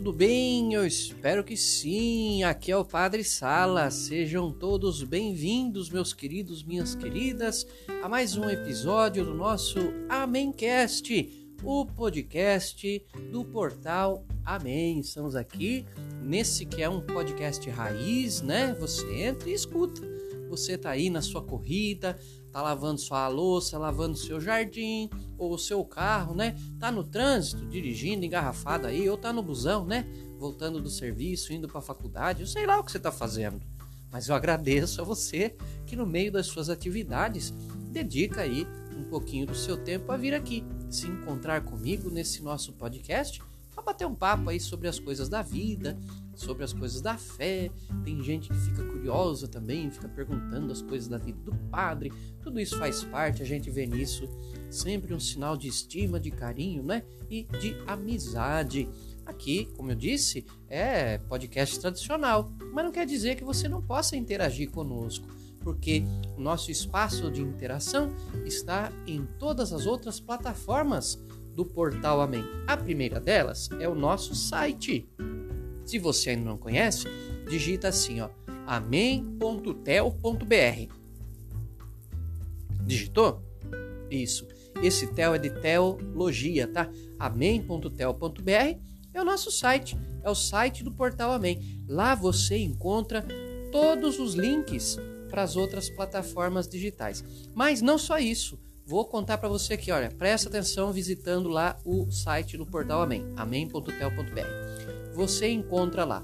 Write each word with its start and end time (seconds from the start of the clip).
tudo 0.00 0.14
bem? 0.14 0.72
Eu 0.72 0.86
espero 0.86 1.44
que 1.44 1.58
sim. 1.58 2.42
Aqui 2.42 2.72
é 2.72 2.76
o 2.76 2.82
Padre 2.82 3.22
Sala. 3.22 3.90
Sejam 3.90 4.50
todos 4.50 5.02
bem-vindos, 5.02 5.90
meus 5.90 6.14
queridos, 6.14 6.64
minhas 6.64 6.94
queridas, 6.94 7.66
a 8.02 8.08
mais 8.08 8.34
um 8.34 8.48
episódio 8.48 9.26
do 9.26 9.34
nosso 9.34 9.78
Amémcast, 10.08 11.52
o 11.62 11.84
podcast 11.84 13.04
do 13.30 13.44
portal 13.44 14.24
Amém. 14.42 15.00
Estamos 15.00 15.36
aqui 15.36 15.84
nesse 16.22 16.64
que 16.64 16.82
é 16.82 16.88
um 16.88 17.02
podcast 17.02 17.68
raiz, 17.68 18.40
né? 18.40 18.74
Você 18.80 19.04
entra 19.16 19.50
e 19.50 19.52
escuta. 19.52 20.00
Você 20.48 20.78
tá 20.78 20.92
aí 20.92 21.10
na 21.10 21.20
sua 21.20 21.42
corrida, 21.42 22.18
tá 22.50 22.62
lavando 22.62 22.98
sua 22.98 23.28
louça, 23.28 23.76
lavando 23.76 24.16
seu 24.16 24.40
jardim 24.40 25.10
ou 25.40 25.54
o 25.54 25.58
seu 25.58 25.82
carro, 25.82 26.34
né? 26.34 26.54
Tá 26.78 26.92
no 26.92 27.02
trânsito, 27.02 27.64
dirigindo 27.66 28.26
engarrafado 28.26 28.86
aí, 28.86 29.08
ou 29.08 29.16
tá 29.16 29.32
no 29.32 29.42
busão, 29.42 29.86
né? 29.86 30.06
Voltando 30.38 30.80
do 30.80 30.90
serviço, 30.90 31.52
indo 31.52 31.66
para 31.66 31.78
a 31.78 31.82
faculdade, 31.82 32.42
eu 32.42 32.46
sei 32.46 32.66
lá 32.66 32.78
o 32.78 32.84
que 32.84 32.92
você 32.92 33.00
tá 33.00 33.10
fazendo. 33.10 33.58
Mas 34.12 34.28
eu 34.28 34.34
agradeço 34.34 35.00
a 35.00 35.04
você 35.04 35.56
que 35.86 35.96
no 35.96 36.06
meio 36.06 36.30
das 36.30 36.46
suas 36.46 36.68
atividades 36.68 37.54
dedica 37.90 38.42
aí 38.42 38.66
um 38.94 39.04
pouquinho 39.04 39.46
do 39.46 39.54
seu 39.54 39.78
tempo 39.78 40.12
a 40.12 40.16
vir 40.16 40.34
aqui 40.34 40.62
se 40.90 41.06
encontrar 41.06 41.62
comigo 41.62 42.10
nesse 42.10 42.42
nosso 42.42 42.72
podcast 42.74 43.40
para 43.74 43.82
bater 43.82 44.06
um 44.06 44.14
papo 44.14 44.50
aí 44.50 44.60
sobre 44.60 44.88
as 44.88 44.98
coisas 44.98 45.28
da 45.28 45.40
vida, 45.40 45.98
sobre 46.34 46.64
as 46.64 46.72
coisas 46.72 47.00
da 47.00 47.16
fé. 47.16 47.70
Tem 48.04 48.22
gente 48.22 48.48
que 48.48 48.56
fica 48.56 48.84
curiosa 48.84 49.48
também, 49.48 49.90
fica 49.90 50.08
perguntando 50.08 50.72
as 50.72 50.82
coisas 50.82 51.08
da 51.08 51.18
vida 51.18 51.38
do 51.42 51.54
padre. 51.70 52.12
Tudo 52.42 52.60
isso 52.60 52.78
faz 52.78 53.04
parte, 53.04 53.42
a 53.42 53.46
gente 53.46 53.70
vê 53.70 53.86
nisso 53.86 54.28
sempre 54.70 55.12
um 55.14 55.20
sinal 55.20 55.56
de 55.56 55.68
estima, 55.68 56.18
de 56.20 56.30
carinho, 56.30 56.82
né? 56.82 57.02
E 57.28 57.44
de 57.60 57.76
amizade. 57.86 58.88
Aqui, 59.26 59.68
como 59.76 59.92
eu 59.92 59.94
disse, 59.94 60.44
é 60.68 61.18
podcast 61.18 61.78
tradicional, 61.78 62.50
mas 62.72 62.84
não 62.84 62.90
quer 62.90 63.06
dizer 63.06 63.36
que 63.36 63.44
você 63.44 63.68
não 63.68 63.80
possa 63.80 64.16
interagir 64.16 64.70
conosco, 64.70 65.26
porque 65.60 66.02
o 66.36 66.40
nosso 66.40 66.70
espaço 66.70 67.30
de 67.30 67.40
interação 67.40 68.12
está 68.44 68.90
em 69.06 69.24
todas 69.38 69.72
as 69.72 69.86
outras 69.86 70.18
plataformas 70.18 71.22
do 71.54 71.64
portal 71.64 72.20
Amém. 72.20 72.44
A 72.66 72.76
primeira 72.76 73.20
delas 73.20 73.68
é 73.78 73.88
o 73.88 73.94
nosso 73.94 74.34
site 74.34 75.08
se 75.90 75.98
você 75.98 76.30
ainda 76.30 76.44
não 76.44 76.56
conhece, 76.56 77.06
digita 77.48 77.88
assim, 77.88 78.20
ó, 78.20 78.30
amém.tel.br. 78.64 79.34
Digitou? 82.86 83.42
Isso. 84.08 84.46
Esse 84.82 85.08
tel 85.08 85.34
é 85.34 85.38
de 85.38 85.50
teologia, 85.50 86.68
tá? 86.68 86.88
amém.tel.br 87.18 88.78
é 89.12 89.20
o 89.20 89.24
nosso 89.24 89.50
site, 89.50 89.98
é 90.22 90.30
o 90.30 90.34
site 90.34 90.84
do 90.84 90.92
portal 90.92 91.32
Amém. 91.32 91.84
Lá 91.88 92.14
você 92.14 92.56
encontra 92.58 93.26
todos 93.72 94.20
os 94.20 94.34
links 94.34 94.96
para 95.28 95.42
as 95.42 95.56
outras 95.56 95.90
plataformas 95.90 96.68
digitais. 96.68 97.24
Mas 97.52 97.82
não 97.82 97.98
só 97.98 98.18
isso. 98.18 98.58
Vou 98.86 99.04
contar 99.04 99.38
para 99.38 99.48
você 99.48 99.74
aqui, 99.74 99.90
olha, 99.90 100.10
presta 100.10 100.48
atenção 100.48 100.92
visitando 100.92 101.48
lá 101.48 101.76
o 101.84 102.10
site 102.10 102.56
do 102.56 102.66
portal 102.66 103.02
Amém, 103.02 103.24
amém.tel.br 103.36 104.69
você 105.20 105.50
encontra 105.50 106.02
lá 106.02 106.22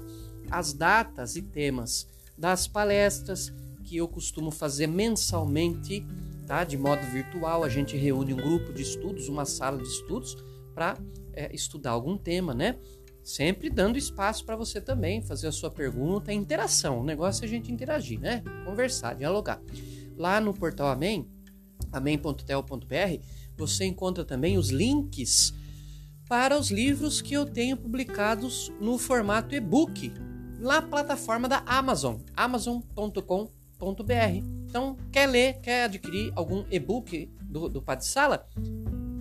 as 0.49 0.73
datas 0.73 1.35
e 1.35 1.41
temas 1.43 2.07
das 2.35 2.67
palestras 2.67 3.53
que 3.83 3.97
eu 3.97 4.07
costumo 4.07 4.49
fazer 4.49 4.87
mensalmente, 4.87 6.03
tá? 6.47 6.63
De 6.63 6.75
modo 6.79 7.03
virtual, 7.03 7.63
a 7.63 7.69
gente 7.69 7.95
reúne 7.95 8.33
um 8.33 8.37
grupo 8.37 8.73
de 8.73 8.81
estudos, 8.81 9.29
uma 9.29 9.45
sala 9.45 9.77
de 9.77 9.87
estudos 9.87 10.35
para 10.73 10.97
é, 11.31 11.53
estudar 11.53 11.91
algum 11.91 12.17
tema, 12.17 12.55
né? 12.55 12.75
Sempre 13.23 13.69
dando 13.69 13.99
espaço 13.99 14.43
para 14.43 14.55
você 14.55 14.81
também 14.81 15.21
fazer 15.21 15.45
a 15.45 15.51
sua 15.51 15.69
pergunta, 15.69 16.33
interação. 16.33 17.01
O 17.01 17.03
negócio 17.03 17.43
é 17.43 17.45
a 17.45 17.49
gente 17.49 17.71
interagir, 17.71 18.19
né? 18.19 18.41
Conversar, 18.65 19.13
dialogar. 19.13 19.61
Lá 20.17 20.41
no 20.41 20.55
portal 20.55 20.87
Amém, 20.87 21.27
amém.tel.br, 21.91 23.23
você 23.55 23.85
encontra 23.85 24.25
também 24.25 24.57
os 24.57 24.69
links 24.69 25.53
para 26.27 26.57
os 26.57 26.69
livros 26.69 27.21
que 27.21 27.33
eu 27.33 27.45
tenho 27.45 27.77
publicados 27.77 28.71
no 28.81 28.97
formato 28.97 29.55
e-book 29.55 30.11
na 30.59 30.81
plataforma 30.81 31.47
da 31.47 31.63
Amazon, 31.65 32.17
amazon.com.br. 32.35 33.43
Então, 34.65 34.97
quer 35.11 35.27
ler, 35.27 35.59
quer 35.61 35.85
adquirir 35.85 36.33
algum 36.35 36.65
e-book 36.69 37.31
do, 37.41 37.69
do 37.69 37.81
Padre 37.81 38.05
Sala? 38.05 38.45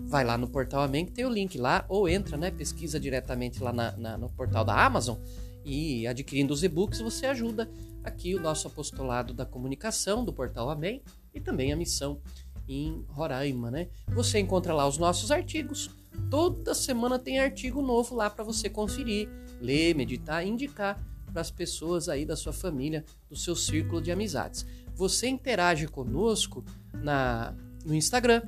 Vai 0.06 0.24
lá 0.24 0.36
no 0.36 0.48
portal 0.48 0.82
Amém 0.82 1.04
que 1.04 1.12
tem 1.12 1.24
o 1.24 1.30
link 1.30 1.56
lá, 1.58 1.84
ou 1.88 2.08
entra, 2.08 2.36
né? 2.36 2.50
Pesquisa 2.50 2.98
diretamente 2.98 3.62
lá 3.62 3.72
na, 3.72 3.96
na, 3.96 4.18
no 4.18 4.28
portal 4.30 4.64
da 4.64 4.84
Amazon 4.84 5.18
e 5.64 6.06
adquirindo 6.06 6.54
os 6.54 6.62
e-books 6.62 7.00
você 7.00 7.26
ajuda 7.26 7.68
aqui 8.04 8.36
o 8.36 8.40
nosso 8.40 8.68
apostolado 8.68 9.34
da 9.34 9.44
comunicação 9.44 10.24
do 10.24 10.32
portal 10.32 10.70
Amém 10.70 11.02
e 11.34 11.40
também 11.40 11.72
a 11.72 11.76
missão 11.76 12.20
em 12.68 13.04
Roraima, 13.08 13.70
né? 13.70 13.88
Você 14.08 14.38
encontra 14.38 14.72
lá 14.72 14.86
os 14.86 14.98
nossos 14.98 15.30
artigos 15.30 15.90
Toda 16.30 16.74
semana 16.74 17.18
tem 17.18 17.38
artigo 17.38 17.80
novo 17.80 18.14
lá 18.14 18.28
para 18.28 18.44
você 18.44 18.68
conferir, 18.68 19.28
ler, 19.60 19.94
meditar, 19.94 20.46
indicar 20.46 21.02
para 21.32 21.40
as 21.40 21.50
pessoas 21.50 22.08
aí 22.08 22.24
da 22.24 22.36
sua 22.36 22.52
família, 22.52 23.04
do 23.28 23.36
seu 23.36 23.54
círculo 23.54 24.00
de 24.00 24.10
amizades. 24.10 24.66
Você 24.94 25.28
interage 25.28 25.86
conosco 25.86 26.64
na 26.94 27.54
no 27.84 27.94
Instagram, 27.94 28.42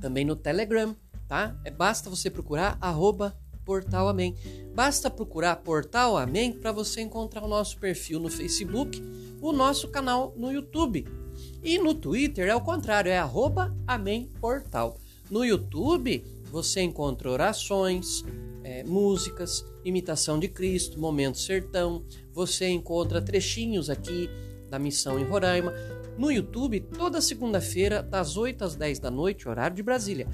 também 0.00 0.24
no 0.24 0.36
Telegram, 0.36 0.94
tá? 1.26 1.58
É 1.64 1.70
basta 1.70 2.10
você 2.10 2.28
procurar 2.28 2.76
arroba 2.80 3.34
Portal 3.64 4.08
Amém. 4.08 4.34
Basta 4.74 5.10
procurar 5.10 5.56
Portal 5.56 6.16
Amém 6.16 6.52
para 6.52 6.72
você 6.72 7.00
encontrar 7.00 7.42
o 7.42 7.48
nosso 7.48 7.78
perfil 7.78 8.20
no 8.20 8.28
Facebook, 8.28 9.02
o 9.40 9.52
nosso 9.52 9.88
canal 9.88 10.34
no 10.36 10.52
YouTube. 10.52 11.06
E 11.62 11.78
no 11.78 11.94
Twitter 11.94 12.48
é 12.48 12.54
o 12.54 12.60
contrário, 12.60 13.10
é 13.10 13.18
arroba 13.18 13.74
Amém 13.86 14.30
Portal. 14.40 14.98
No 15.30 15.44
YouTube 15.44 16.22
você 16.54 16.82
encontra 16.82 17.28
orações, 17.28 18.22
é, 18.62 18.84
músicas, 18.84 19.66
imitação 19.84 20.38
de 20.38 20.46
Cristo, 20.46 21.00
momento 21.00 21.36
sertão. 21.36 22.04
Você 22.32 22.68
encontra 22.68 23.20
trechinhos 23.20 23.90
aqui 23.90 24.30
da 24.70 24.78
missão 24.78 25.18
em 25.18 25.24
Roraima. 25.24 25.74
No 26.16 26.30
YouTube, 26.30 26.78
toda 26.78 27.20
segunda-feira, 27.20 28.04
das 28.04 28.36
8 28.36 28.62
às 28.62 28.76
10 28.76 29.00
da 29.00 29.10
noite, 29.10 29.48
horário 29.48 29.74
de 29.74 29.82
Brasília, 29.82 30.28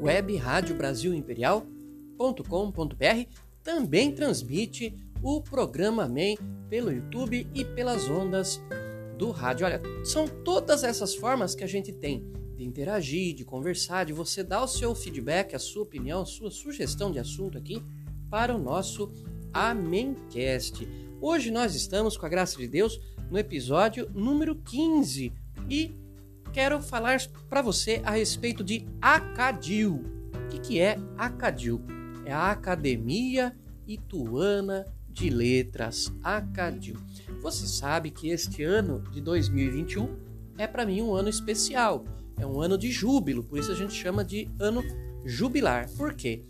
Web 0.00 0.36
Rádio 0.36 0.76
Brasil 0.76 1.12
Imperial.com.br 1.14 1.74
também 3.62 4.12
transmite 4.12 4.94
o 5.22 5.40
programa 5.40 6.04
Amém 6.04 6.38
pelo 6.68 6.92
YouTube 6.92 7.48
e 7.54 7.64
pelas 7.64 8.08
ondas 8.08 8.60
do 9.16 9.30
rádio. 9.30 9.66
Olha, 9.66 9.80
são 10.04 10.26
todas 10.26 10.84
essas 10.84 11.14
formas 11.14 11.54
que 11.54 11.64
a 11.64 11.66
gente 11.66 11.92
tem 11.92 12.30
de 12.56 12.64
interagir, 12.64 13.34
de 13.34 13.44
conversar, 13.44 14.04
de 14.04 14.12
você 14.12 14.42
dar 14.42 14.62
o 14.62 14.68
seu 14.68 14.94
feedback, 14.94 15.54
a 15.54 15.58
sua 15.58 15.82
opinião, 15.82 16.22
a 16.22 16.26
sua 16.26 16.50
sugestão 16.50 17.10
de 17.10 17.18
assunto 17.18 17.58
aqui 17.58 17.82
para 18.30 18.54
o 18.54 18.58
nosso 18.58 19.12
Amencast. 19.52 20.86
Hoje 21.20 21.50
nós 21.50 21.74
estamos, 21.74 22.16
com 22.16 22.26
a 22.26 22.28
graça 22.28 22.56
de 22.56 22.66
Deus, 22.66 23.00
no 23.30 23.38
episódio 23.38 24.10
número 24.14 24.54
15 24.54 25.32
e 25.68 25.94
quero 26.52 26.80
falar 26.80 27.18
para 27.48 27.62
você 27.62 28.00
a 28.04 28.10
respeito 28.10 28.62
de 28.62 28.86
Acadil. 29.00 30.04
O 30.32 30.48
que, 30.48 30.58
que 30.60 30.80
é 30.80 30.98
Acadil? 31.18 31.80
É 32.24 32.32
a 32.32 32.50
Academia 32.50 33.54
Ituana 33.86 34.84
de 35.08 35.30
Letras, 35.30 36.12
Acadil. 36.22 36.96
Você 37.40 37.66
sabe 37.66 38.10
que 38.10 38.30
este 38.30 38.62
ano 38.62 39.02
de 39.10 39.20
2021 39.20 40.16
é 40.58 40.66
para 40.66 40.86
mim 40.86 41.02
um 41.02 41.14
ano 41.14 41.28
especial, 41.28 42.04
é 42.38 42.46
um 42.46 42.60
ano 42.60 42.76
de 42.76 42.90
júbilo, 42.90 43.44
por 43.44 43.58
isso 43.58 43.70
a 43.70 43.74
gente 43.74 43.94
chama 43.94 44.24
de 44.24 44.48
ano 44.58 44.82
jubilar. 45.24 45.88
Por 45.96 46.14
quê? 46.14 46.44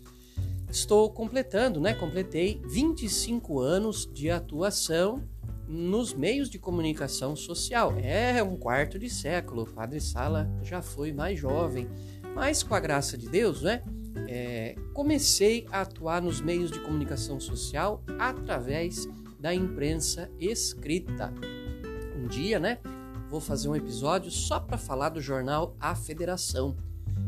Estou 0.69 1.09
completando, 1.09 1.79
né? 1.79 1.93
Completei 1.93 2.61
25 2.65 3.59
anos 3.59 4.09
de 4.11 4.29
atuação 4.29 5.23
nos 5.67 6.13
meios 6.13 6.49
de 6.49 6.59
comunicação 6.59 7.35
social. 7.35 7.93
É 7.97 8.41
um 8.43 8.57
quarto 8.57 8.99
de 8.99 9.09
século. 9.09 9.63
O 9.63 9.69
Padre 9.69 9.99
Sala 9.99 10.49
já 10.63 10.81
foi 10.81 11.11
mais 11.11 11.39
jovem, 11.39 11.87
mas 12.35 12.63
com 12.63 12.75
a 12.75 12.79
graça 12.79 13.17
de 13.17 13.27
Deus, 13.29 13.61
né? 13.61 13.81
É, 14.27 14.75
comecei 14.93 15.65
a 15.71 15.81
atuar 15.81 16.21
nos 16.21 16.41
meios 16.41 16.71
de 16.71 16.79
comunicação 16.79 17.39
social 17.39 18.03
através 18.19 19.07
da 19.39 19.53
imprensa 19.53 20.29
escrita. 20.39 21.33
Um 22.15 22.27
dia, 22.27 22.59
né? 22.59 22.79
Vou 23.29 23.41
fazer 23.41 23.67
um 23.67 23.75
episódio 23.75 24.31
só 24.31 24.59
para 24.59 24.77
falar 24.77 25.09
do 25.09 25.21
jornal 25.21 25.75
A 25.79 25.95
Federação, 25.95 26.77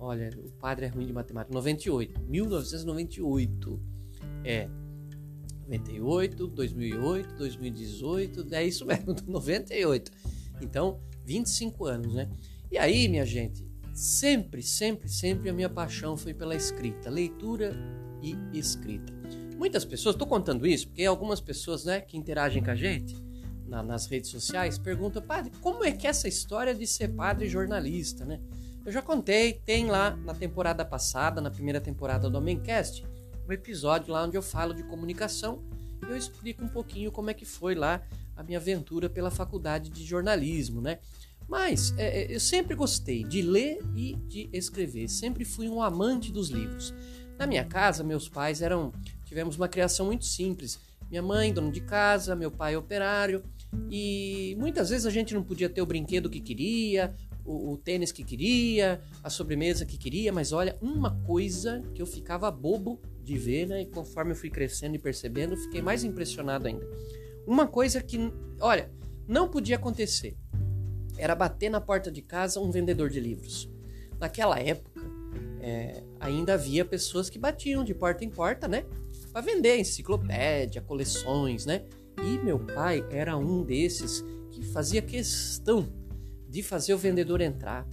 Olha, 0.00 0.30
o 0.36 0.50
padre 0.58 0.86
é 0.86 0.88
ruim 0.88 1.06
de 1.06 1.12
matemática. 1.12 1.54
98, 1.54 2.20
1998. 2.22 3.80
É. 4.42 4.68
98, 5.68 6.48
2008, 6.48 7.36
2018, 7.36 8.52
é 8.52 8.64
isso 8.64 8.84
mesmo, 8.84 9.14
98. 9.24 10.10
Então, 10.60 11.00
25 11.24 11.86
anos, 11.86 12.14
né? 12.14 12.28
E 12.68 12.76
aí, 12.76 13.06
minha 13.06 13.24
gente, 13.24 13.64
sempre, 13.92 14.62
sempre, 14.62 15.08
sempre 15.08 15.50
a 15.50 15.52
minha 15.52 15.68
paixão 15.68 16.16
foi 16.16 16.34
pela 16.34 16.54
escrita, 16.54 17.10
leitura 17.10 17.72
e 18.22 18.36
escrita. 18.52 19.12
Muitas 19.56 19.84
pessoas, 19.84 20.14
estou 20.14 20.26
contando 20.26 20.66
isso 20.66 20.88
porque 20.88 21.04
algumas 21.04 21.40
pessoas, 21.40 21.84
né, 21.84 22.00
que 22.00 22.16
interagem 22.16 22.62
com 22.62 22.70
a 22.70 22.74
gente 22.74 23.14
na, 23.66 23.82
nas 23.82 24.06
redes 24.06 24.30
sociais 24.30 24.78
perguntam, 24.78 25.22
padre, 25.22 25.50
como 25.60 25.84
é 25.84 25.92
que 25.92 26.06
é 26.06 26.10
essa 26.10 26.28
história 26.28 26.74
de 26.74 26.86
ser 26.86 27.08
padre 27.08 27.48
jornalista, 27.48 28.24
né? 28.24 28.38
Eu 28.84 28.92
já 28.92 29.00
contei, 29.00 29.54
tem 29.64 29.86
lá 29.86 30.16
na 30.16 30.34
temporada 30.34 30.84
passada, 30.84 31.40
na 31.40 31.50
primeira 31.50 31.80
temporada 31.80 32.28
do 32.28 32.36
Homemcast, 32.36 33.04
um 33.48 33.52
episódio 33.52 34.12
lá 34.12 34.24
onde 34.24 34.36
eu 34.36 34.42
falo 34.42 34.74
de 34.74 34.82
comunicação 34.82 35.62
e 36.06 36.10
eu 36.10 36.16
explico 36.16 36.64
um 36.64 36.68
pouquinho 36.68 37.12
como 37.12 37.30
é 37.30 37.34
que 37.34 37.44
foi 37.44 37.74
lá 37.74 38.02
a 38.36 38.42
minha 38.42 38.58
aventura 38.58 39.08
pela 39.08 39.30
faculdade 39.30 39.88
de 39.88 40.04
jornalismo, 40.04 40.80
né? 40.80 40.98
Mas 41.48 41.94
é, 41.98 42.22
é, 42.22 42.34
eu 42.34 42.40
sempre 42.40 42.74
gostei 42.74 43.24
de 43.24 43.42
ler 43.42 43.80
e 43.94 44.14
de 44.28 44.48
escrever, 44.52 45.08
sempre 45.08 45.44
fui 45.44 45.68
um 45.68 45.82
amante 45.82 46.32
dos 46.32 46.48
livros. 46.48 46.94
Na 47.38 47.46
minha 47.46 47.64
casa, 47.64 48.04
meus 48.04 48.28
pais 48.28 48.62
eram. 48.62 48.92
Tivemos 49.24 49.56
uma 49.56 49.68
criação 49.68 50.06
muito 50.06 50.24
simples. 50.24 50.78
Minha 51.10 51.22
mãe, 51.22 51.52
dona 51.52 51.70
de 51.70 51.80
casa, 51.80 52.36
meu 52.36 52.50
pai, 52.50 52.76
operário. 52.76 53.42
E 53.90 54.54
muitas 54.58 54.90
vezes 54.90 55.06
a 55.06 55.10
gente 55.10 55.34
não 55.34 55.42
podia 55.42 55.68
ter 55.68 55.80
o 55.80 55.86
brinquedo 55.86 56.28
que 56.28 56.40
queria, 56.40 57.14
o, 57.44 57.72
o, 57.72 57.76
tênis 57.76 58.12
que 58.12 58.22
queria, 58.22 59.00
a 59.22 59.30
sobremesa 59.30 59.86
que 59.86 59.96
queria, 59.96 60.32
mas 60.32 60.52
olha, 60.52 60.76
uma 60.80 61.10
coisa 61.22 61.82
que 61.94 62.00
eu 62.00 62.06
ficava 62.06 62.50
bobo 62.50 63.00
de 63.22 63.36
ver, 63.38 63.66
né? 63.66 63.82
E 63.82 63.86
conforme 63.86 64.32
eu 64.32 64.36
fui 64.36 64.50
crescendo 64.50 64.94
e 64.94 64.98
percebendo, 64.98 65.56
fiquei 65.56 65.80
mais 65.80 66.04
impressionado 66.04 66.66
ainda. 66.66 66.86
Uma 67.46 67.66
coisa 67.66 68.02
que, 68.02 68.18
olha, 68.60 68.90
não 69.26 69.48
podia 69.48 69.76
acontecer 69.76 70.36
era 71.16 71.34
bater 71.34 71.70
na 71.70 71.80
porta 71.80 72.10
de 72.10 72.22
casa 72.22 72.60
um 72.60 72.70
vendedor 72.70 73.10
de 73.10 73.20
livros. 73.20 73.70
Naquela 74.18 74.58
época, 74.58 75.00
é, 75.60 76.02
ainda 76.18 76.54
havia 76.54 76.84
pessoas 76.84 77.30
que 77.30 77.38
batiam 77.38 77.84
de 77.84 77.94
porta 77.94 78.24
em 78.24 78.30
porta, 78.30 78.66
né? 78.66 78.84
Para 79.32 79.40
vender 79.40 79.78
enciclopédia, 79.78 80.82
coleções, 80.82 81.66
né? 81.66 81.84
E 82.22 82.38
meu 82.38 82.58
pai 82.58 83.04
era 83.10 83.36
um 83.36 83.62
desses 83.62 84.24
que 84.50 84.62
fazia 84.66 85.00
questão 85.00 85.88
de 86.48 86.62
fazer 86.62 86.92
o 86.94 86.98
vendedor 86.98 87.40
entrar, 87.40 87.86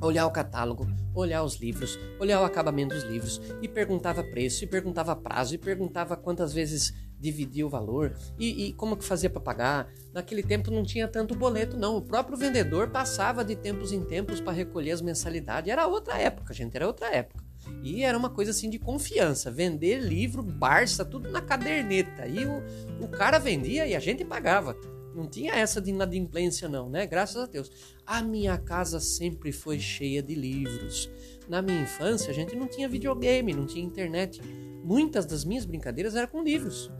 olhar 0.00 0.26
o 0.26 0.30
catálogo, 0.30 0.86
olhar 1.14 1.44
os 1.44 1.56
livros, 1.56 1.98
olhar 2.18 2.40
o 2.40 2.44
acabamento 2.44 2.94
dos 2.94 3.04
livros 3.04 3.40
e 3.60 3.68
perguntava 3.68 4.24
preço, 4.24 4.64
e 4.64 4.66
perguntava 4.66 5.14
prazo, 5.14 5.54
e 5.54 5.58
perguntava 5.58 6.16
quantas 6.16 6.52
vezes 6.52 6.92
dividia 7.22 7.64
o 7.64 7.70
valor 7.70 8.14
e, 8.36 8.66
e 8.66 8.72
como 8.72 8.96
que 8.96 9.04
fazia 9.04 9.30
para 9.30 9.40
pagar. 9.40 9.88
Naquele 10.12 10.42
tempo 10.42 10.70
não 10.70 10.82
tinha 10.82 11.06
tanto 11.06 11.36
boleto, 11.36 11.76
não. 11.78 11.96
O 11.96 12.02
próprio 12.02 12.36
vendedor 12.36 12.90
passava 12.90 13.44
de 13.44 13.54
tempos 13.54 13.92
em 13.92 14.04
tempos 14.04 14.40
para 14.40 14.52
recolher 14.52 14.90
as 14.90 15.00
mensalidades. 15.00 15.70
Era 15.70 15.86
outra 15.86 16.18
época, 16.18 16.52
gente, 16.52 16.74
era 16.74 16.86
outra 16.86 17.06
época. 17.14 17.44
E 17.82 18.02
era 18.02 18.18
uma 18.18 18.28
coisa 18.28 18.50
assim 18.50 18.68
de 18.68 18.78
confiança. 18.78 19.50
Vender 19.50 20.00
livro, 20.00 20.42
Barça, 20.42 21.04
tudo 21.04 21.30
na 21.30 21.40
caderneta. 21.40 22.26
E 22.26 22.44
o, 22.44 23.04
o 23.04 23.08
cara 23.08 23.38
vendia 23.38 23.86
e 23.86 23.94
a 23.94 24.00
gente 24.00 24.24
pagava. 24.24 24.76
Não 25.14 25.28
tinha 25.28 25.54
essa 25.54 25.80
de 25.80 25.90
inadimplência, 25.90 26.68
não, 26.68 26.88
né? 26.88 27.06
Graças 27.06 27.36
a 27.36 27.46
Deus. 27.46 27.70
A 28.04 28.22
minha 28.22 28.58
casa 28.58 28.98
sempre 28.98 29.52
foi 29.52 29.78
cheia 29.78 30.22
de 30.22 30.34
livros. 30.34 31.08
Na 31.48 31.60
minha 31.60 31.82
infância, 31.82 32.30
a 32.30 32.34
gente 32.34 32.56
não 32.56 32.66
tinha 32.66 32.88
videogame, 32.88 33.52
não 33.52 33.66
tinha 33.66 33.84
internet. 33.84 34.40
Muitas 34.82 35.26
das 35.26 35.44
minhas 35.44 35.64
brincadeiras 35.64 36.16
eram 36.16 36.28
com 36.28 36.42
livros. 36.42 36.90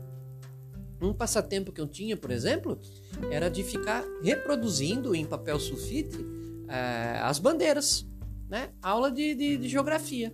Um 1.05 1.13
passatempo 1.13 1.71
que 1.71 1.81
eu 1.81 1.87
tinha, 1.87 2.15
por 2.15 2.31
exemplo, 2.31 2.79
era 3.29 3.49
de 3.49 3.63
ficar 3.63 4.03
reproduzindo 4.21 5.15
em 5.15 5.25
papel 5.25 5.59
sulfite 5.59 6.17
uh, 6.17 7.23
as 7.23 7.39
bandeiras, 7.39 8.07
né? 8.49 8.69
Aula 8.81 9.11
de, 9.11 9.35
de, 9.35 9.57
de 9.57 9.67
geografia. 9.67 10.31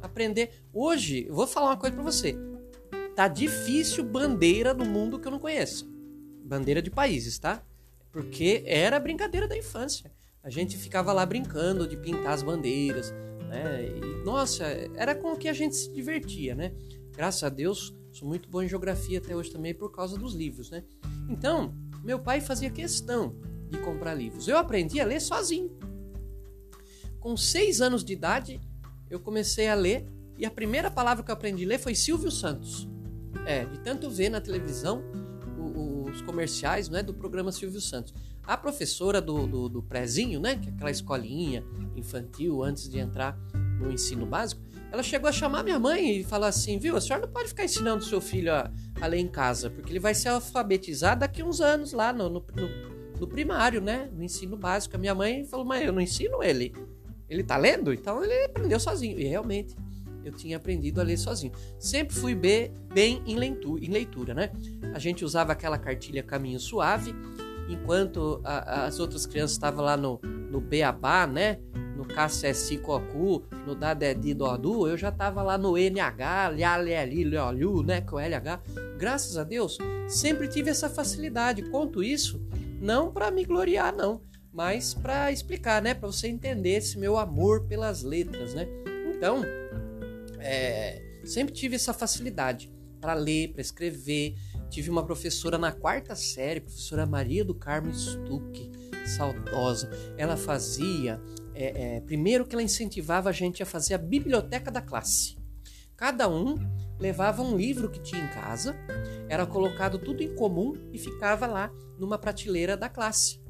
Aprender. 0.00 0.50
Hoje, 0.72 1.26
vou 1.30 1.46
falar 1.46 1.70
uma 1.70 1.76
coisa 1.76 1.94
para 1.94 2.04
você. 2.04 2.36
Tá 3.16 3.28
difícil 3.28 4.04
bandeira 4.04 4.74
no 4.74 4.84
mundo 4.84 5.18
que 5.18 5.26
eu 5.26 5.32
não 5.32 5.38
conheço 5.38 5.94
bandeira 6.44 6.82
de 6.82 6.90
países, 6.90 7.38
tá? 7.38 7.62
Porque 8.12 8.62
era 8.66 9.00
brincadeira 9.00 9.48
da 9.48 9.56
infância. 9.56 10.12
A 10.42 10.50
gente 10.50 10.76
ficava 10.76 11.12
lá 11.12 11.24
brincando 11.24 11.88
de 11.88 11.96
pintar 11.96 12.34
as 12.34 12.42
bandeiras, 12.42 13.10
né? 13.48 13.86
E, 13.86 14.24
nossa, 14.24 14.64
era 14.94 15.14
com 15.14 15.32
o 15.32 15.36
que 15.36 15.48
a 15.48 15.52
gente 15.52 15.74
se 15.74 15.90
divertia, 15.90 16.54
né? 16.54 16.72
Graças 17.16 17.42
a 17.42 17.48
Deus, 17.48 17.94
sou 18.14 18.28
muito 18.28 18.48
bom 18.48 18.62
em 18.62 18.68
geografia 18.68 19.18
até 19.18 19.34
hoje 19.34 19.50
também 19.50 19.74
por 19.74 19.90
causa 19.90 20.16
dos 20.16 20.34
livros, 20.34 20.70
né? 20.70 20.84
Então, 21.28 21.74
meu 22.02 22.18
pai 22.18 22.40
fazia 22.40 22.70
questão 22.70 23.36
de 23.68 23.78
comprar 23.78 24.14
livros. 24.14 24.46
Eu 24.46 24.56
aprendi 24.56 25.00
a 25.00 25.04
ler 25.04 25.20
sozinho. 25.20 25.76
Com 27.18 27.36
seis 27.36 27.80
anos 27.80 28.04
de 28.04 28.12
idade, 28.12 28.60
eu 29.10 29.18
comecei 29.18 29.68
a 29.68 29.74
ler 29.74 30.06
e 30.38 30.44
a 30.44 30.50
primeira 30.50 30.90
palavra 30.90 31.24
que 31.24 31.30
eu 31.30 31.34
aprendi 31.34 31.64
a 31.64 31.68
ler 31.68 31.78
foi 31.78 31.94
Silvio 31.94 32.30
Santos. 32.30 32.88
É, 33.46 33.64
de 33.64 33.80
tanto 33.80 34.08
ver 34.10 34.28
na 34.28 34.40
televisão 34.40 35.02
os 36.14 36.22
comerciais 36.22 36.88
né, 36.88 37.02
do 37.02 37.12
programa 37.12 37.50
Silvio 37.50 37.80
Santos. 37.80 38.14
A 38.44 38.56
professora 38.56 39.20
do, 39.20 39.46
do, 39.46 39.68
do 39.68 39.82
prézinho, 39.82 40.38
né, 40.38 40.56
que 40.56 40.68
é 40.68 40.72
aquela 40.72 40.90
escolinha 40.90 41.64
infantil 41.96 42.62
antes 42.62 42.88
de 42.88 42.98
entrar 42.98 43.36
no 43.80 43.90
ensino 43.90 44.24
básico, 44.24 44.62
ela 44.94 45.02
chegou 45.02 45.28
a 45.28 45.32
chamar 45.32 45.64
minha 45.64 45.78
mãe 45.78 46.20
e 46.20 46.24
falar 46.24 46.46
assim, 46.48 46.78
viu, 46.78 46.96
a 46.96 47.00
senhora 47.00 47.26
não 47.26 47.32
pode 47.32 47.48
ficar 47.48 47.64
ensinando 47.64 48.04
seu 48.04 48.20
filho 48.20 48.52
a, 48.52 48.70
a 49.00 49.06
ler 49.08 49.18
em 49.18 49.26
casa, 49.26 49.68
porque 49.68 49.90
ele 49.90 49.98
vai 49.98 50.14
ser 50.14 50.28
alfabetizado 50.28 51.20
daqui 51.20 51.42
uns 51.42 51.60
anos 51.60 51.92
lá 51.92 52.12
no, 52.12 52.28
no, 52.30 52.46
no, 52.54 53.18
no 53.18 53.26
primário, 53.26 53.80
né, 53.80 54.08
no 54.12 54.22
ensino 54.22 54.56
básico. 54.56 54.94
A 54.94 54.98
minha 54.98 55.14
mãe 55.14 55.44
falou, 55.44 55.66
mãe, 55.66 55.82
eu 55.82 55.92
não 55.92 56.00
ensino 56.00 56.42
ele. 56.44 56.72
Ele 57.28 57.42
tá 57.42 57.56
lendo? 57.56 57.92
Então 57.92 58.22
ele 58.22 58.44
aprendeu 58.44 58.78
sozinho. 58.78 59.18
E 59.18 59.24
realmente, 59.24 59.74
eu 60.24 60.30
tinha 60.30 60.58
aprendido 60.58 61.00
a 61.00 61.04
ler 61.04 61.18
sozinho. 61.18 61.52
Sempre 61.76 62.14
fui 62.14 62.34
bem 62.36 63.20
em 63.26 63.34
leitura, 63.34 63.84
em 63.84 63.88
leitura, 63.88 64.32
né? 64.32 64.52
A 64.94 65.00
gente 65.00 65.24
usava 65.24 65.50
aquela 65.50 65.76
cartilha 65.76 66.22
Caminho 66.22 66.60
Suave, 66.60 67.12
enquanto 67.68 68.40
a, 68.44 68.84
as 68.86 69.00
outras 69.00 69.26
crianças 69.26 69.52
estavam 69.52 69.84
lá 69.84 69.96
no, 69.96 70.20
no 70.22 70.60
Beabá, 70.60 71.26
né? 71.26 71.58
No 71.96 72.04
KCSI 72.04 72.78
Cocu, 72.78 73.44
no 73.66 73.74
Dadedi 73.74 74.34
Dodu, 74.34 74.88
eu 74.88 74.96
já 74.96 75.10
estava 75.10 75.42
lá 75.42 75.56
no 75.56 75.76
NH, 75.76 76.48
Lhaleli, 76.56 77.24
Lholiu, 77.24 77.82
né? 77.82 78.00
Com 78.00 78.18
LH. 78.18 78.60
Graças 78.98 79.36
a 79.36 79.44
Deus, 79.44 79.78
sempre 80.08 80.48
tive 80.48 80.70
essa 80.70 80.88
facilidade. 80.88 81.62
Conto 81.70 82.02
isso 82.02 82.40
não 82.80 83.10
para 83.10 83.30
me 83.30 83.44
gloriar, 83.44 83.94
não, 83.94 84.20
mas 84.52 84.92
para 84.94 85.32
explicar, 85.32 85.80
né? 85.80 85.94
Para 85.94 86.06
você 86.06 86.28
entender 86.28 86.76
esse 86.76 86.98
meu 86.98 87.16
amor 87.16 87.66
pelas 87.66 88.02
letras, 88.02 88.54
né? 88.54 88.66
Então, 89.14 89.42
é, 90.38 91.02
sempre 91.24 91.54
tive 91.54 91.76
essa 91.76 91.94
facilidade 91.94 92.70
para 93.00 93.14
ler, 93.14 93.52
para 93.52 93.60
escrever. 93.60 94.34
tive 94.70 94.90
uma 94.90 95.04
professora 95.04 95.56
na 95.56 95.72
quarta 95.72 96.14
série, 96.16 96.60
professora 96.60 97.06
Maria 97.06 97.44
do 97.44 97.54
Carmo 97.54 97.92
Stuck, 97.94 98.70
saudosa. 99.06 99.90
Ela 100.16 100.36
fazia, 100.36 101.20
é, 101.54 101.96
é, 101.96 102.00
primeiro 102.00 102.44
que 102.44 102.54
ela 102.54 102.62
incentivava 102.62 103.30
a 103.30 103.32
gente 103.32 103.62
a 103.62 103.66
fazer 103.66 103.94
a 103.94 103.98
biblioteca 103.98 104.70
da 104.70 104.80
classe. 104.80 105.36
Cada 105.96 106.28
um 106.28 106.56
levava 106.98 107.42
um 107.42 107.56
livro 107.56 107.90
que 107.90 108.00
tinha 108.00 108.24
em 108.24 108.28
casa, 108.28 108.76
era 109.28 109.46
colocado 109.46 109.98
tudo 109.98 110.22
em 110.22 110.34
comum 110.34 110.74
e 110.92 110.98
ficava 110.98 111.46
lá 111.46 111.70
numa 111.98 112.18
prateleira 112.18 112.76
da 112.76 112.88
classe. 112.88 113.40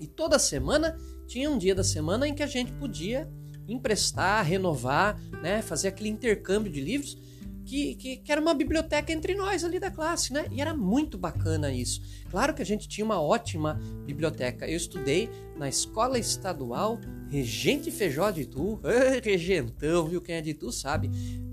E 0.00 0.06
toda 0.06 0.38
semana 0.38 0.96
tinha 1.26 1.50
um 1.50 1.56
dia 1.56 1.74
da 1.74 1.84
semana 1.84 2.26
em 2.26 2.34
que 2.34 2.42
a 2.42 2.46
gente 2.46 2.72
podia 2.72 3.30
emprestar, 3.66 4.44
renovar, 4.44 5.18
né, 5.42 5.62
fazer 5.62 5.88
aquele 5.88 6.08
intercâmbio 6.08 6.70
de 6.70 6.80
livros 6.80 7.16
que, 7.64 7.94
que, 7.94 8.16
que, 8.18 8.32
era 8.32 8.40
uma 8.40 8.54
biblioteca 8.54 9.12
entre 9.12 9.34
nós 9.34 9.64
ali 9.64 9.80
da 9.80 9.90
classe, 9.90 10.32
né? 10.32 10.46
E 10.50 10.60
era 10.60 10.74
muito 10.74 11.16
bacana 11.16 11.72
isso. 11.72 12.00
Claro 12.30 12.54
que 12.54 12.62
a 12.62 12.66
gente 12.66 12.86
tinha 12.88 13.04
uma 13.04 13.20
ótima 13.20 13.80
biblioteca. 14.04 14.68
Eu 14.68 14.76
estudei 14.76 15.30
na 15.56 15.68
Escola 15.68 16.18
Estadual 16.18 16.98
Regente 17.28 17.90
Feijó 17.90 18.30
de 18.30 18.42
Itu, 18.42 18.80
regentão, 19.24 20.06
viu? 20.06 20.20
Quem 20.20 20.36
é 20.36 20.40
de 20.40 20.50
Itu 20.50 20.70
sabe. 20.70 21.10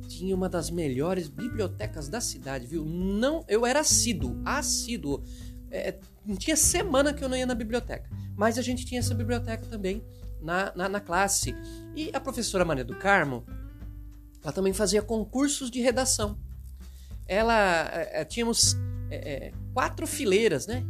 Tinha 0.08 0.36
uma 0.36 0.50
das 0.50 0.70
melhores 0.70 1.30
bibliotecas 1.30 2.10
da 2.10 2.20
cidade, 2.20 2.68
viu? 2.68 2.84
Não, 2.84 3.46
eu 3.48 3.66
era 3.66 3.80
assíduo, 3.80 4.42
assíduo. 4.44 5.24
É, 5.70 5.98
tinha 6.38 6.58
semana 6.58 7.14
que 7.14 7.24
eu 7.24 7.30
não 7.30 7.38
ia 7.38 7.46
na 7.46 7.56
biblioteca, 7.56 8.10
mas 8.36 8.58
a 8.58 8.62
gente 8.62 8.86
tinha 8.86 9.00
essa 9.00 9.16
biblioteca 9.16 9.66
também 9.68 10.04
na, 10.42 10.74
na, 10.76 10.90
na 10.90 11.00
classe. 11.00 11.56
E 11.96 12.10
a 12.14 12.20
professora 12.20 12.66
Maria 12.66 12.84
do 12.84 12.96
Carmo, 12.98 13.46
ela 14.44 14.52
também 14.52 14.74
fazia 14.74 15.02
concursos 15.02 15.70
de 15.70 15.80
redação. 15.82 16.38
Ela 17.28 17.90
é, 17.94 18.26
tínhamos 18.26 18.76
é, 19.10 19.52
quatro 19.74 20.08
fileiras, 20.08 20.68
né, 20.68 20.84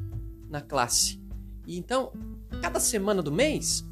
na 0.50 0.62
classe. 0.62 1.22
E 1.68 1.78
então, 1.78 2.12
cada 2.62 2.80
semana 2.80 3.22
do 3.22 3.32
mês, 3.32 3.84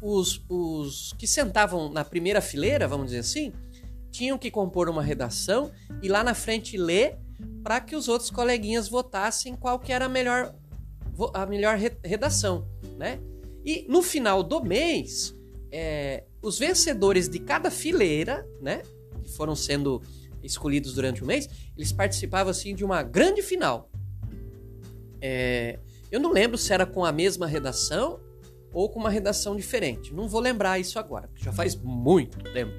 os, 0.00 0.44
os 0.48 1.14
que 1.18 1.26
sentavam 1.26 1.90
na 1.90 2.04
primeira 2.04 2.40
fileira, 2.40 2.88
vamos 2.88 3.06
dizer 3.06 3.20
assim, 3.20 3.52
tinham 4.10 4.36
que 4.36 4.50
compor 4.50 4.88
uma 4.88 5.02
redação 5.02 5.72
e 6.02 6.08
lá 6.08 6.22
na 6.22 6.34
frente 6.34 6.76
ler 6.76 7.18
para 7.62 7.80
que 7.80 7.96
os 7.96 8.08
outros 8.08 8.30
coleguinhas 8.30 8.88
votassem 8.88 9.54
qual 9.54 9.78
que 9.78 9.92
era 9.92 10.06
a 10.06 10.08
melhor, 10.08 10.54
a 11.32 11.46
melhor 11.46 11.78
redação, 12.04 12.68
né? 12.98 13.20
E 13.64 13.86
no 13.88 14.02
final 14.02 14.42
do 14.42 14.62
mês, 14.62 15.34
é, 15.70 16.24
os 16.42 16.58
vencedores 16.58 17.28
de 17.28 17.38
cada 17.38 17.70
fileira, 17.70 18.46
né, 18.60 18.82
que 19.22 19.30
foram 19.30 19.54
sendo 19.54 20.02
escolhidos 20.42 20.94
durante 20.94 21.22
o 21.22 21.26
mês, 21.26 21.48
eles 21.76 21.92
participavam 21.92 22.50
assim 22.50 22.74
de 22.74 22.84
uma 22.84 23.02
grande 23.02 23.40
final. 23.40 23.88
É, 25.20 25.78
eu 26.10 26.18
não 26.18 26.32
lembro 26.32 26.58
se 26.58 26.72
era 26.72 26.84
com 26.84 27.04
a 27.04 27.12
mesma 27.12 27.46
redação 27.46 28.20
ou 28.72 28.88
com 28.88 28.98
uma 28.98 29.10
redação 29.10 29.54
diferente. 29.54 30.12
Não 30.12 30.28
vou 30.28 30.40
lembrar 30.40 30.80
isso 30.80 30.98
agora, 30.98 31.28
porque 31.28 31.44
já 31.44 31.52
faz 31.52 31.76
muito 31.76 32.42
tempo. 32.52 32.72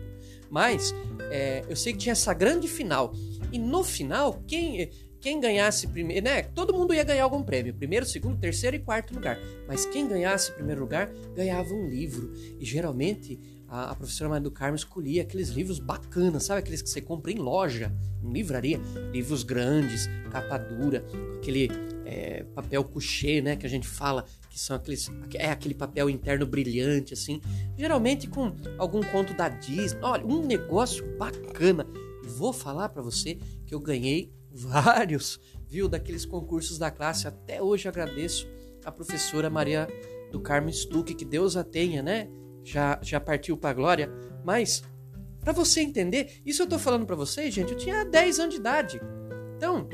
Mas 0.49 0.93
é, 1.31 1.63
eu 1.69 1.75
sei 1.75 1.93
que 1.93 1.99
tinha 1.99 2.11
essa 2.11 2.33
grande 2.33 2.67
final. 2.67 3.13
E 3.51 3.57
no 3.57 3.83
final, 3.83 4.43
quem 4.45 4.91
quem 5.23 5.39
ganhasse 5.39 5.87
primeiro, 5.87 6.25
né? 6.25 6.43
Todo 6.43 6.73
mundo 6.73 6.93
ia 6.93 7.01
ganhar 7.01 7.23
algum 7.23 7.41
prêmio, 7.41 7.73
primeiro, 7.73 8.05
segundo, 8.05 8.37
terceiro 8.37 8.75
e 8.75 8.79
quarto 8.79 9.15
lugar. 9.15 9.39
Mas 9.65 9.85
quem 9.85 10.05
ganhasse 10.05 10.51
primeiro 10.51 10.81
lugar 10.81 11.09
ganhava 11.33 11.73
um 11.73 11.87
livro. 11.87 12.33
E 12.59 12.65
geralmente 12.65 13.39
a, 13.69 13.91
a 13.91 13.95
professora 13.95 14.29
Maria 14.29 14.43
do 14.43 14.51
Carmo 14.51 14.75
escolhia 14.75 15.21
aqueles 15.21 15.47
livros 15.47 15.79
bacanas, 15.79 16.43
sabe? 16.43 16.59
Aqueles 16.59 16.81
que 16.81 16.89
você 16.89 16.99
compra 16.99 17.31
em 17.31 17.37
loja, 17.37 17.89
em 18.21 18.33
livraria, 18.33 18.81
livros 19.13 19.43
grandes, 19.43 20.09
capa 20.29 20.57
dura, 20.57 21.05
aquele 21.37 21.71
é, 22.03 22.43
papel 22.53 22.83
couché, 22.83 23.39
né? 23.39 23.55
Que 23.55 23.65
a 23.65 23.69
gente 23.69 23.87
fala 23.87 24.25
que 24.49 24.59
são 24.59 24.75
aqueles 24.75 25.09
é 25.35 25.49
aquele 25.49 25.73
papel 25.73 26.09
interno 26.09 26.45
brilhante 26.45 27.13
assim, 27.13 27.39
geralmente 27.77 28.27
com 28.27 28.53
algum 28.77 29.01
conto 29.01 29.33
da 29.33 29.47
Disney. 29.47 30.01
Olha, 30.01 30.25
um 30.25 30.45
negócio 30.45 31.17
bacana. 31.17 31.87
Vou 32.25 32.51
falar 32.51 32.89
para 32.89 33.01
você 33.01 33.37
que 33.65 33.73
eu 33.73 33.79
ganhei 33.79 34.33
vários, 34.53 35.39
viu, 35.67 35.89
daqueles 35.89 36.25
concursos 36.25 36.77
da 36.77 36.91
classe. 36.91 37.27
Até 37.27 37.61
hoje 37.61 37.87
agradeço 37.87 38.47
a 38.85 38.91
professora 38.91 39.49
Maria 39.49 39.87
do 40.31 40.39
Carmo 40.39 40.71
Stuck, 40.71 41.13
que 41.13 41.25
Deus 41.25 41.57
a 41.57 41.63
tenha, 41.63 42.03
né? 42.03 42.29
Já, 42.63 42.99
já 43.01 43.19
partiu 43.19 43.57
para 43.57 43.71
a 43.71 43.73
glória. 43.73 44.09
Mas, 44.43 44.83
para 45.39 45.51
você 45.51 45.81
entender, 45.81 46.41
isso 46.45 46.61
eu 46.61 46.67
tô 46.67 46.77
falando 46.77 47.05
para 47.05 47.15
vocês, 47.15 47.53
gente, 47.53 47.71
eu 47.71 47.77
tinha 47.77 48.05
10 48.05 48.39
anos 48.39 48.53
de 48.53 48.59
idade. 48.59 49.01
Então, 49.57 49.87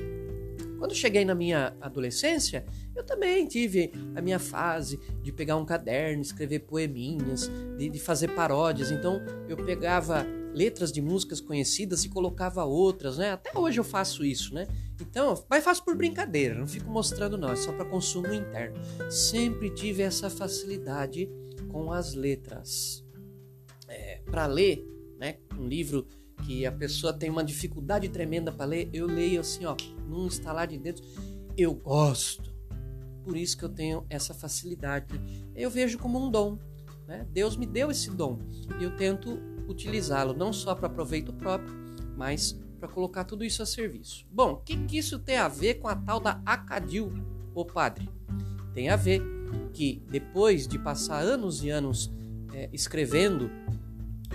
quando 0.77 0.95
cheguei 0.95 1.25
na 1.25 1.35
minha 1.35 1.75
adolescência, 1.81 2.65
eu 2.95 3.03
também 3.03 3.45
tive 3.45 3.91
a 4.15 4.21
minha 4.21 4.39
fase 4.39 4.99
de 5.21 5.31
pegar 5.31 5.57
um 5.57 5.65
caderno, 5.65 6.21
escrever 6.21 6.59
poeminhas, 6.59 7.49
de, 7.77 7.89
de 7.89 7.99
fazer 7.99 8.29
paródias. 8.29 8.91
Então, 8.91 9.21
eu 9.47 9.57
pegava 9.57 10.25
letras 10.53 10.91
de 10.91 11.01
músicas 11.01 11.39
conhecidas 11.39 12.03
e 12.03 12.10
colocava 12.10 12.63
outras, 12.65 13.18
né? 13.18 13.32
Até 13.32 13.58
hoje 13.58 13.79
eu 13.79 13.84
faço 13.84 14.25
isso, 14.25 14.53
né? 14.53 14.68
Então, 15.00 15.44
mas 15.50 15.63
faço 15.63 15.84
por 15.84 15.96
brincadeira, 15.96 16.56
não 16.56 16.68
fico 16.68 16.89
mostrando 16.89 17.38
não, 17.38 17.51
é 17.51 17.56
só 17.56 17.72
para 17.72 17.86
consumo 17.86 18.34
interno. 18.34 18.77
Sempre 19.12 19.70
tive 19.70 20.01
essa 20.01 20.29
facilidade 20.29 21.29
com 21.70 21.91
as 21.91 22.13
letras. 22.13 23.06
É, 23.88 24.22
para 24.25 24.46
ler, 24.46 24.86
né? 25.18 25.38
Um 25.58 25.68
livro 25.68 26.06
que 26.46 26.65
a 26.65 26.72
pessoa 26.72 27.13
tem 27.13 27.29
uma 27.29 27.44
dificuldade 27.44 28.10
tremenda 28.10 28.51
para 28.51 28.65
ler, 28.65 28.89
eu 28.94 29.06
leio 29.06 29.41
assim, 29.41 29.65
ó, 29.65 29.75
num 30.08 30.27
estalar 30.27 30.68
de 30.68 30.77
dedos. 30.77 31.03
Eu 31.58 31.74
gosto. 31.74 32.53
Por 33.24 33.36
isso 33.36 33.58
que 33.58 33.63
eu 33.63 33.70
tenho 33.70 34.06
essa 34.10 34.34
facilidade. 34.34 35.20
Eu 35.56 35.70
vejo 35.70 35.98
como 35.98 36.18
um 36.18 36.32
dom. 36.32 36.58
Né? 37.09 37.25
Deus 37.31 37.57
me 37.57 37.65
deu 37.65 37.89
esse 37.89 38.11
dom 38.11 38.37
e 38.79 38.83
eu 38.83 38.95
tento 38.95 39.41
utilizá-lo 39.67 40.31
não 40.31 40.53
só 40.53 40.75
para 40.75 40.87
proveito 40.87 41.33
próprio, 41.33 41.73
mas 42.15 42.55
para 42.79 42.87
colocar 42.87 43.23
tudo 43.23 43.43
isso 43.43 43.63
a 43.63 43.65
serviço. 43.65 44.27
Bom, 44.31 44.51
o 44.51 44.57
que, 44.57 44.77
que 44.85 44.99
isso 44.99 45.17
tem 45.17 45.37
a 45.37 45.47
ver 45.47 45.79
com 45.79 45.87
a 45.87 45.95
tal 45.95 46.19
da 46.19 46.39
Acadil, 46.45 47.11
ô 47.55 47.65
padre? 47.65 48.07
Tem 48.75 48.89
a 48.89 48.95
ver 48.95 49.23
que 49.73 50.03
depois 50.07 50.67
de 50.67 50.77
passar 50.77 51.23
anos 51.23 51.63
e 51.63 51.71
anos 51.71 52.11
é, 52.53 52.69
escrevendo 52.71 53.49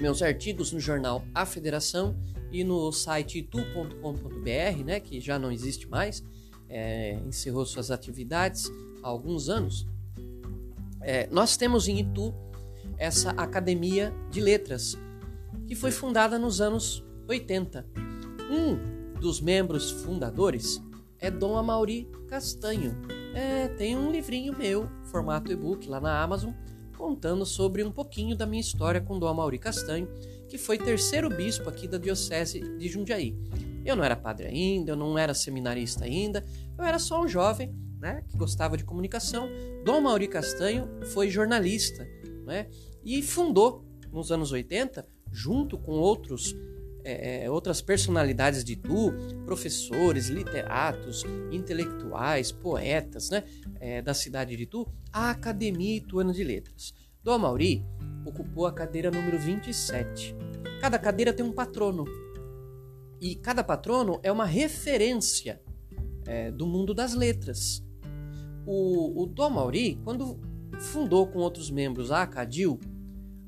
meus 0.01 0.21
artigos 0.21 0.73
no 0.73 0.81
jornal 0.81 1.25
A 1.33 1.47
Federação 1.47 2.17
e 2.51 2.65
no 2.65 2.91
site 2.91 3.39
itu.com.br, 3.39 4.85
né, 4.85 4.99
que 4.99 5.21
já 5.21 5.39
não 5.39 5.53
existe 5.53 5.89
mais, 5.89 6.25
é, 6.69 7.21
encerrou 7.25 7.65
suas 7.65 7.93
atividades 7.93 8.69
há 9.01 9.07
alguns 9.07 9.49
anos. 9.49 9.87
É, 11.01 11.29
nós 11.29 11.57
temos 11.57 11.87
em 11.87 12.01
Itu 12.01 12.35
essa 12.99 13.31
Academia 13.31 14.15
de 14.31 14.41
Letras, 14.41 14.97
que 15.67 15.75
foi 15.75 15.91
fundada 15.91 16.39
nos 16.39 16.61
anos 16.61 17.05
80. 17.29 17.87
Um 18.51 19.21
dos 19.21 19.41
membros 19.41 19.91
fundadores 19.91 20.83
é 21.19 21.31
Dom 21.31 21.57
Amaury 21.57 22.09
Castanho. 22.29 22.97
É, 23.35 23.69
tem 23.69 23.97
um 23.97 24.11
livrinho 24.11 24.57
meu, 24.57 24.89
formato 25.05 25.51
e-book, 25.51 25.89
lá 25.89 26.01
na 26.01 26.23
Amazon, 26.23 26.53
contando 26.97 27.45
sobre 27.45 27.83
um 27.83 27.91
pouquinho 27.91 28.37
da 28.37 28.47
minha 28.47 28.61
história 28.61 29.01
com 29.01 29.19
Dom 29.19 29.29
Amaury 29.29 29.59
Castanho, 29.59 30.09
que 30.49 30.59
foi 30.59 30.79
terceiro 30.79 31.29
bispo 31.29 31.69
aqui 31.69 31.89
da 31.89 31.99
Diocese 31.99 32.61
de 32.79 32.89
Jundiaí. 32.89 33.37
Eu 33.85 33.97
não 33.97 34.05
era 34.05 34.17
padre 34.17 34.47
ainda, 34.47 34.93
eu 34.93 34.97
não 34.97 35.19
era 35.19 35.35
seminarista 35.35 36.05
ainda, 36.05 36.45
eu 36.79 36.85
era 36.85 36.99
só 36.99 37.23
um 37.23 37.29
jovem 37.29 37.75
né, 37.99 38.23
que 38.29 38.37
gostava 38.37 38.77
de 38.77 38.85
comunicação. 38.85 39.49
Dom 39.85 40.03
Mauri 40.03 40.29
Castanho 40.29 40.89
foi 41.13 41.29
jornalista 41.31 42.07
né, 42.45 42.69
e 43.05 43.23
fundou, 43.23 43.85
nos 44.13 44.31
anos 44.31 44.53
80, 44.53 45.07
junto 45.33 45.77
com 45.77 45.93
outros 45.93 46.55
é, 47.07 47.45
é, 47.45 47.51
outras 47.51 47.83
personalidades 47.83 48.65
de 48.65 48.77
Tu, 48.77 49.13
professores, 49.45 50.29
literatos, 50.29 51.23
intelectuais, 51.53 52.51
poetas 52.51 53.29
né, 53.29 53.45
é, 53.79 54.01
da 54.01 54.15
cidade 54.15 54.57
de 54.57 54.65
Tu, 54.65 54.89
a 55.13 55.29
Academia 55.29 55.99
Ituana 55.99 56.33
de 56.33 56.43
Letras. 56.43 56.95
Dom 57.23 57.39
Mauri 57.39 57.85
ocupou 58.25 58.67
a 58.67 58.73
cadeira 58.73 59.11
número 59.11 59.39
27. 59.39 60.35
Cada 60.81 60.99
cadeira 60.99 61.33
tem 61.33 61.45
um 61.45 61.53
patrono. 61.53 62.05
E 63.21 63.35
cada 63.35 63.63
patrono 63.63 64.19
é 64.23 64.33
uma 64.33 64.47
referência 64.47 65.61
é, 66.27 66.51
do 66.51 66.67
mundo 66.67 66.95
das 66.95 67.15
letras. 67.15 67.85
O, 68.67 69.23
o 69.23 69.27
Dom 69.27 69.51
Mauri, 69.51 70.01
quando 70.03 70.41
fundou 70.85 71.27
com 71.27 71.39
outros 71.39 71.71
membros 71.71 72.11
a 72.11 72.23
Acadil, 72.23 72.79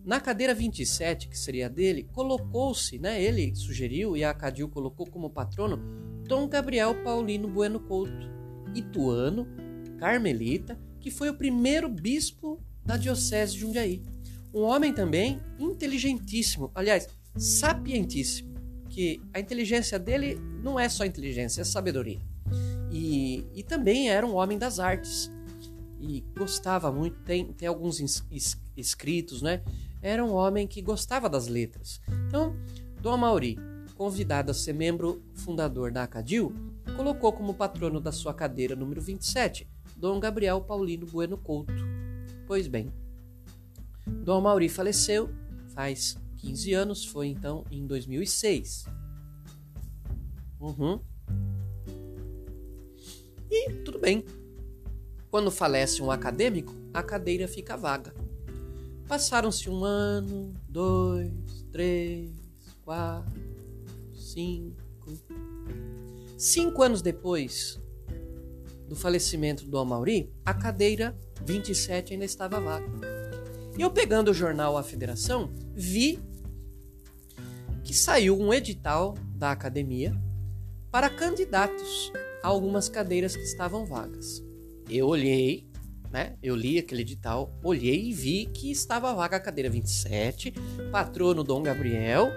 na 0.05 0.21
cadeira 0.21 0.55
27, 0.55 1.29
que 1.29 1.39
seria 1.39 1.69
dele, 1.69 2.09
colocou-se, 2.13 2.99
né, 2.99 3.23
ele 3.23 3.55
sugeriu 3.55 4.17
e 4.17 4.25
a 4.25 4.31
Acadil 4.31 4.69
colocou 4.69 5.07
como 5.07 5.31
patrono 5.31 5.79
Dom 6.27 6.49
Gabriel 6.49 6.95
Paulino 7.03 7.49
Bueno 7.49 7.81
Couto, 7.81 8.31
ituano, 8.75 9.47
carmelita, 9.99 10.79
que 11.01 11.11
foi 11.11 11.29
o 11.29 11.35
primeiro 11.35 11.89
bispo 11.89 12.61
da 12.85 12.97
diocese 12.97 13.55
de 13.55 13.61
Jundiaí. 13.61 14.03
Um 14.55 14.63
homem 14.63 14.93
também 14.93 15.41
inteligentíssimo, 15.59 16.71
aliás, 16.75 17.09
sapientíssimo, 17.37 18.55
que 18.89 19.21
a 19.35 19.41
inteligência 19.41 19.99
dele 19.99 20.41
não 20.63 20.79
é 20.79 20.89
só 20.89 21.05
inteligência, 21.05 21.61
é 21.61 21.65
sabedoria. 21.65 22.21
e, 22.91 23.45
e 23.55 23.63
também 23.63 24.09
era 24.09 24.27
um 24.27 24.37
homem 24.37 24.57
das 24.57 24.79
artes 24.79 25.31
e 26.09 26.21
gostava 26.37 26.91
muito. 26.93 27.19
Tem, 27.23 27.53
tem 27.53 27.69
alguns 27.69 28.01
escritos, 28.77 29.43
né? 29.43 29.63
Era 30.01 30.25
um 30.25 30.33
homem 30.33 30.67
que 30.67 30.81
gostava 30.81 31.29
das 31.29 31.49
letras. 31.49 32.01
Então, 32.27 32.57
Dom 33.01 33.17
Mauri, 33.17 33.59
convidado 33.97 34.51
a 34.51 34.55
ser 34.55 34.73
membro 34.73 35.23
fundador 35.35 35.91
da 35.91 36.03
Acadil, 36.03 36.53
colocou 36.97 37.33
como 37.33 37.55
patrono 37.55 38.01
da 38.01 38.13
sua 38.13 38.33
cadeira 38.33 38.77
número 38.77 39.01
27 39.01 39.69
Dom 39.97 40.21
Gabriel 40.21 40.61
Paulino 40.61 41.07
Bueno 41.07 41.39
Couto. 41.39 41.73
Pois 42.47 42.69
bem, 42.69 42.93
Dom 44.07 44.41
Mauri 44.43 44.69
faleceu 44.69 45.31
faz 45.75 46.17
15 46.39 46.73
anos, 46.75 47.05
foi 47.05 47.29
então 47.29 47.65
em 47.71 47.87
2006. 47.87 48.87
Uhum. 50.61 51.01
E 53.51 53.73
tudo 53.85 53.99
bem. 53.99 54.25
Quando 55.37 55.51
falece 55.51 56.01
um 56.01 56.11
acadêmico, 56.11 56.75
a 56.95 57.03
cadeira 57.03 57.47
fica 57.47 57.77
vaga. 57.77 58.15
Passaram-se 59.07 59.69
um 59.69 59.85
ano, 59.85 60.55
dois, 60.67 61.31
três, 61.71 62.31
quatro, 62.83 63.39
cinco. 64.15 65.13
Cinco 66.39 66.83
anos 66.83 67.03
depois 67.03 67.79
do 68.89 68.97
falecimento 68.97 69.67
do 69.67 69.77
Amauri, 69.77 70.33
a 70.43 70.55
cadeira 70.55 71.15
27 71.45 72.15
ainda 72.15 72.25
estava 72.25 72.59
vaga. 72.59 72.89
E 73.77 73.83
eu 73.83 73.91
pegando 73.91 74.31
o 74.31 74.35
jornal 74.35 74.79
A 74.79 74.83
Federação, 74.83 75.51
vi 75.75 76.19
que 77.85 77.93
saiu 77.93 78.41
um 78.41 78.55
edital 78.55 79.15
da 79.35 79.51
academia 79.51 80.19
para 80.91 81.11
candidatos 81.11 82.11
a 82.43 82.49
algumas 82.49 82.89
cadeiras 82.89 83.37
que 83.37 83.43
estavam 83.43 83.85
vagas. 83.85 84.46
Eu 84.89 85.09
olhei, 85.09 85.67
né? 86.11 86.37
Eu 86.43 86.55
li 86.55 86.79
aquele 86.79 87.03
edital, 87.03 87.53
olhei 87.63 88.09
e 88.09 88.13
vi 88.13 88.47
que 88.47 88.71
estava 88.71 89.13
vaga 89.13 89.37
a 89.37 89.41
cadeira 89.41 89.69
27, 89.69 90.53
patrono 90.93 91.43
Dom 91.43 91.63
Gabriel. 91.63 92.31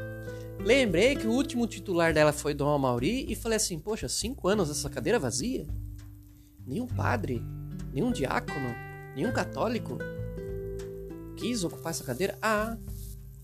Lembrei 0.60 1.16
que 1.16 1.28
o 1.28 1.32
último 1.32 1.68
titular 1.68 2.14
dela 2.14 2.34
foi 2.34 2.54
Dom 2.54 2.70
Amauri 2.70 3.26
e 3.32 3.36
falei 3.36 3.58
assim: 3.58 3.80
Poxa, 3.80 4.10
cinco 4.10 4.48
anos 4.48 4.70
essa 4.70 4.90
cadeira 4.90 5.20
vazia? 5.20 5.68
Nenhum 6.66 6.88
padre, 6.88 7.42
nenhum 7.94 8.12
diácono, 8.12 8.76
nenhum 9.16 9.32
católico 9.32 9.98
quis 11.38 11.64
ocupar 11.64 11.92
essa 11.92 12.04
cadeira? 12.04 12.38
Ah, 12.42 12.78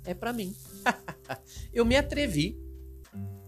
é 0.04 0.14
para 0.14 0.34
mim. 0.34 0.54
eu 1.72 1.86
me 1.86 1.96
atrevi 1.96 2.60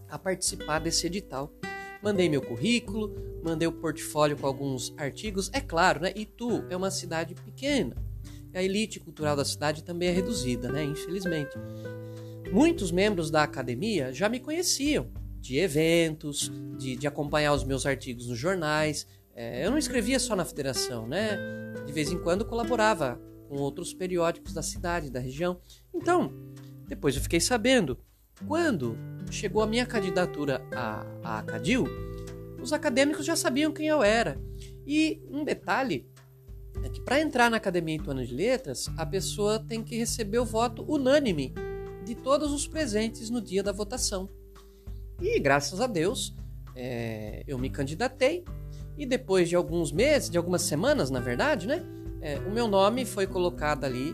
a 0.07 0.17
participar 0.17 0.79
desse 0.79 1.07
edital. 1.07 1.51
Mandei 2.01 2.29
meu 2.29 2.41
currículo, 2.41 3.15
mandei 3.43 3.67
o 3.67 3.71
portfólio 3.71 4.37
com 4.37 4.45
alguns 4.45 4.93
artigos. 4.97 5.49
É 5.53 5.59
claro, 5.59 6.01
né? 6.01 6.13
Itu 6.15 6.65
é 6.69 6.77
uma 6.77 6.91
cidade 6.91 7.33
pequena. 7.35 7.95
A 8.53 8.63
elite 8.63 8.99
cultural 8.99 9.35
da 9.35 9.45
cidade 9.45 9.83
também 9.83 10.09
é 10.09 10.11
reduzida, 10.11 10.71
né? 10.71 10.83
Infelizmente. 10.83 11.55
Muitos 12.51 12.91
membros 12.91 13.29
da 13.29 13.43
academia 13.43 14.11
já 14.13 14.29
me 14.29 14.39
conheciam 14.39 15.07
de 15.39 15.57
eventos, 15.57 16.51
de, 16.77 16.95
de 16.95 17.07
acompanhar 17.07 17.53
os 17.53 17.63
meus 17.63 17.85
artigos 17.85 18.27
nos 18.27 18.37
jornais. 18.37 19.05
É, 19.35 19.65
eu 19.65 19.71
não 19.71 19.77
escrevia 19.77 20.19
só 20.19 20.35
na 20.35 20.43
federação, 20.43 21.07
né? 21.07 21.37
De 21.85 21.91
vez 21.93 22.11
em 22.11 22.17
quando 22.17 22.45
colaborava 22.45 23.19
com 23.47 23.55
outros 23.55 23.93
periódicos 23.93 24.53
da 24.53 24.61
cidade, 24.61 25.09
da 25.09 25.19
região. 25.19 25.59
Então, 25.93 26.33
depois 26.87 27.15
eu 27.15 27.21
fiquei 27.21 27.39
sabendo. 27.39 27.97
Quando 28.45 28.97
chegou 29.31 29.61
a 29.61 29.67
minha 29.67 29.85
candidatura 29.85 30.61
à, 30.71 31.05
à 31.23 31.39
Acadil, 31.39 31.85
os 32.61 32.73
acadêmicos 32.73 33.25
já 33.25 33.35
sabiam 33.35 33.71
quem 33.71 33.87
eu 33.87 34.03
era. 34.03 34.39
E 34.85 35.21
um 35.29 35.43
detalhe 35.43 36.07
é 36.83 36.89
que 36.89 37.01
para 37.01 37.19
entrar 37.19 37.49
na 37.49 37.57
Academia 37.57 37.95
Ituana 37.95 38.25
de 38.25 38.33
Letras, 38.33 38.89
a 38.97 39.05
pessoa 39.05 39.59
tem 39.59 39.83
que 39.83 39.97
receber 39.97 40.39
o 40.39 40.45
voto 40.45 40.83
unânime 40.87 41.53
de 42.05 42.15
todos 42.15 42.51
os 42.51 42.67
presentes 42.67 43.29
no 43.29 43.41
dia 43.41 43.63
da 43.63 43.71
votação. 43.71 44.29
E 45.19 45.39
graças 45.39 45.81
a 45.81 45.87
Deus, 45.87 46.35
é, 46.75 47.43
eu 47.47 47.57
me 47.57 47.69
candidatei 47.69 48.45
e 48.97 49.05
depois 49.05 49.49
de 49.49 49.55
alguns 49.55 49.91
meses, 49.91 50.29
de 50.29 50.37
algumas 50.37 50.61
semanas, 50.61 51.09
na 51.09 51.19
verdade, 51.19 51.67
né, 51.67 51.83
é, 52.21 52.37
o 52.39 52.51
meu 52.51 52.67
nome 52.67 53.05
foi 53.05 53.27
colocado 53.27 53.83
ali 53.83 54.13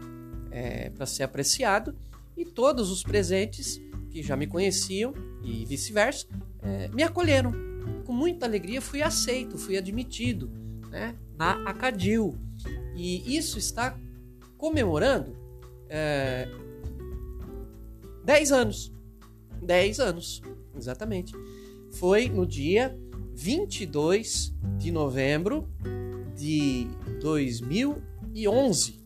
é, 0.49 0.89
para 0.89 1.05
ser 1.05 1.23
apreciado 1.23 1.95
e 2.35 2.45
todos 2.45 2.89
os 2.89 3.03
presentes 3.03 3.79
que 4.13 4.21
já 4.21 4.37
me 4.37 4.45
conheciam 4.45 5.11
e 5.43 5.65
vice-versa 5.65 6.27
é, 6.61 6.87
me 6.89 7.01
acolheram. 7.01 7.51
Com 8.05 8.13
muita 8.13 8.45
alegria 8.45 8.79
fui 8.79 9.01
aceito, 9.01 9.57
fui 9.57 9.75
admitido 9.75 10.51
né, 10.91 11.15
na 11.35 11.53
Acadil. 11.67 12.37
E 12.95 13.35
isso 13.35 13.57
está 13.57 13.97
comemorando 14.55 15.35
é, 15.89 16.47
10 18.23 18.51
anos. 18.51 18.93
10 19.63 19.99
anos, 19.99 20.41
exatamente. 20.77 21.33
Foi 21.93 22.29
no 22.29 22.45
dia 22.45 22.95
22 23.33 24.53
de 24.77 24.91
novembro 24.91 25.67
de 26.35 26.87
2011 27.19 29.01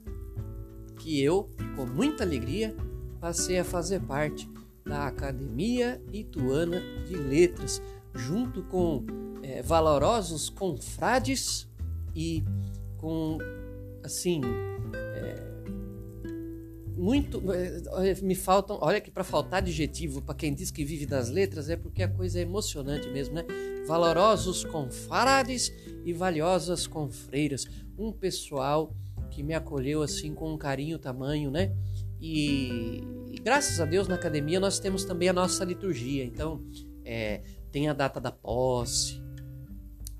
que 0.97 1.21
eu, 1.21 1.49
com 1.75 1.85
muita 1.85 2.23
alegria, 2.23 2.75
passei 3.21 3.59
a 3.59 3.63
fazer 3.63 4.01
parte 4.01 4.49
da 4.87 5.07
Academia 5.07 6.01
Ituana 6.11 6.81
de 7.05 7.15
Letras, 7.15 7.81
junto 8.13 8.63
com 8.63 9.05
é, 9.43 9.61
valorosos 9.61 10.49
confrades 10.49 11.67
e 12.15 12.43
com, 12.97 13.37
assim, 14.03 14.41
é, 14.93 15.47
muito. 16.97 17.41
É, 17.53 18.15
me 18.21 18.33
faltam. 18.33 18.79
Olha 18.81 18.99
que 18.99 19.11
para 19.11 19.23
faltar 19.23 19.59
adjetivo 19.59 20.21
para 20.21 20.33
quem 20.33 20.53
diz 20.53 20.71
que 20.71 20.83
vive 20.83 21.05
das 21.05 21.29
letras 21.29 21.69
é 21.69 21.75
porque 21.75 22.01
a 22.01 22.07
coisa 22.07 22.39
é 22.39 22.41
emocionante 22.41 23.07
mesmo, 23.09 23.35
né? 23.35 23.45
Valorosos 23.87 24.63
confrades 24.63 25.71
e 26.03 26.11
valiosas 26.11 26.87
confreiras. 26.87 27.65
Um 27.97 28.11
pessoal 28.11 28.93
que 29.29 29.43
me 29.43 29.53
acolheu 29.53 30.01
assim 30.01 30.33
com 30.33 30.51
um 30.51 30.57
carinho 30.57 30.97
tamanho, 30.97 31.51
né? 31.51 31.71
E 32.19 33.03
graças 33.47 33.79
a 33.79 33.85
Deus 33.85 34.09
na 34.09 34.15
academia 34.15 34.59
nós 34.59 34.77
temos 34.77 35.05
também 35.05 35.29
a 35.29 35.33
nossa 35.33 35.63
liturgia. 35.63 36.21
Então, 36.21 36.61
é, 37.05 37.43
tem 37.71 37.87
a 37.87 37.93
data 37.93 38.19
da 38.19 38.29
posse, 38.29 39.23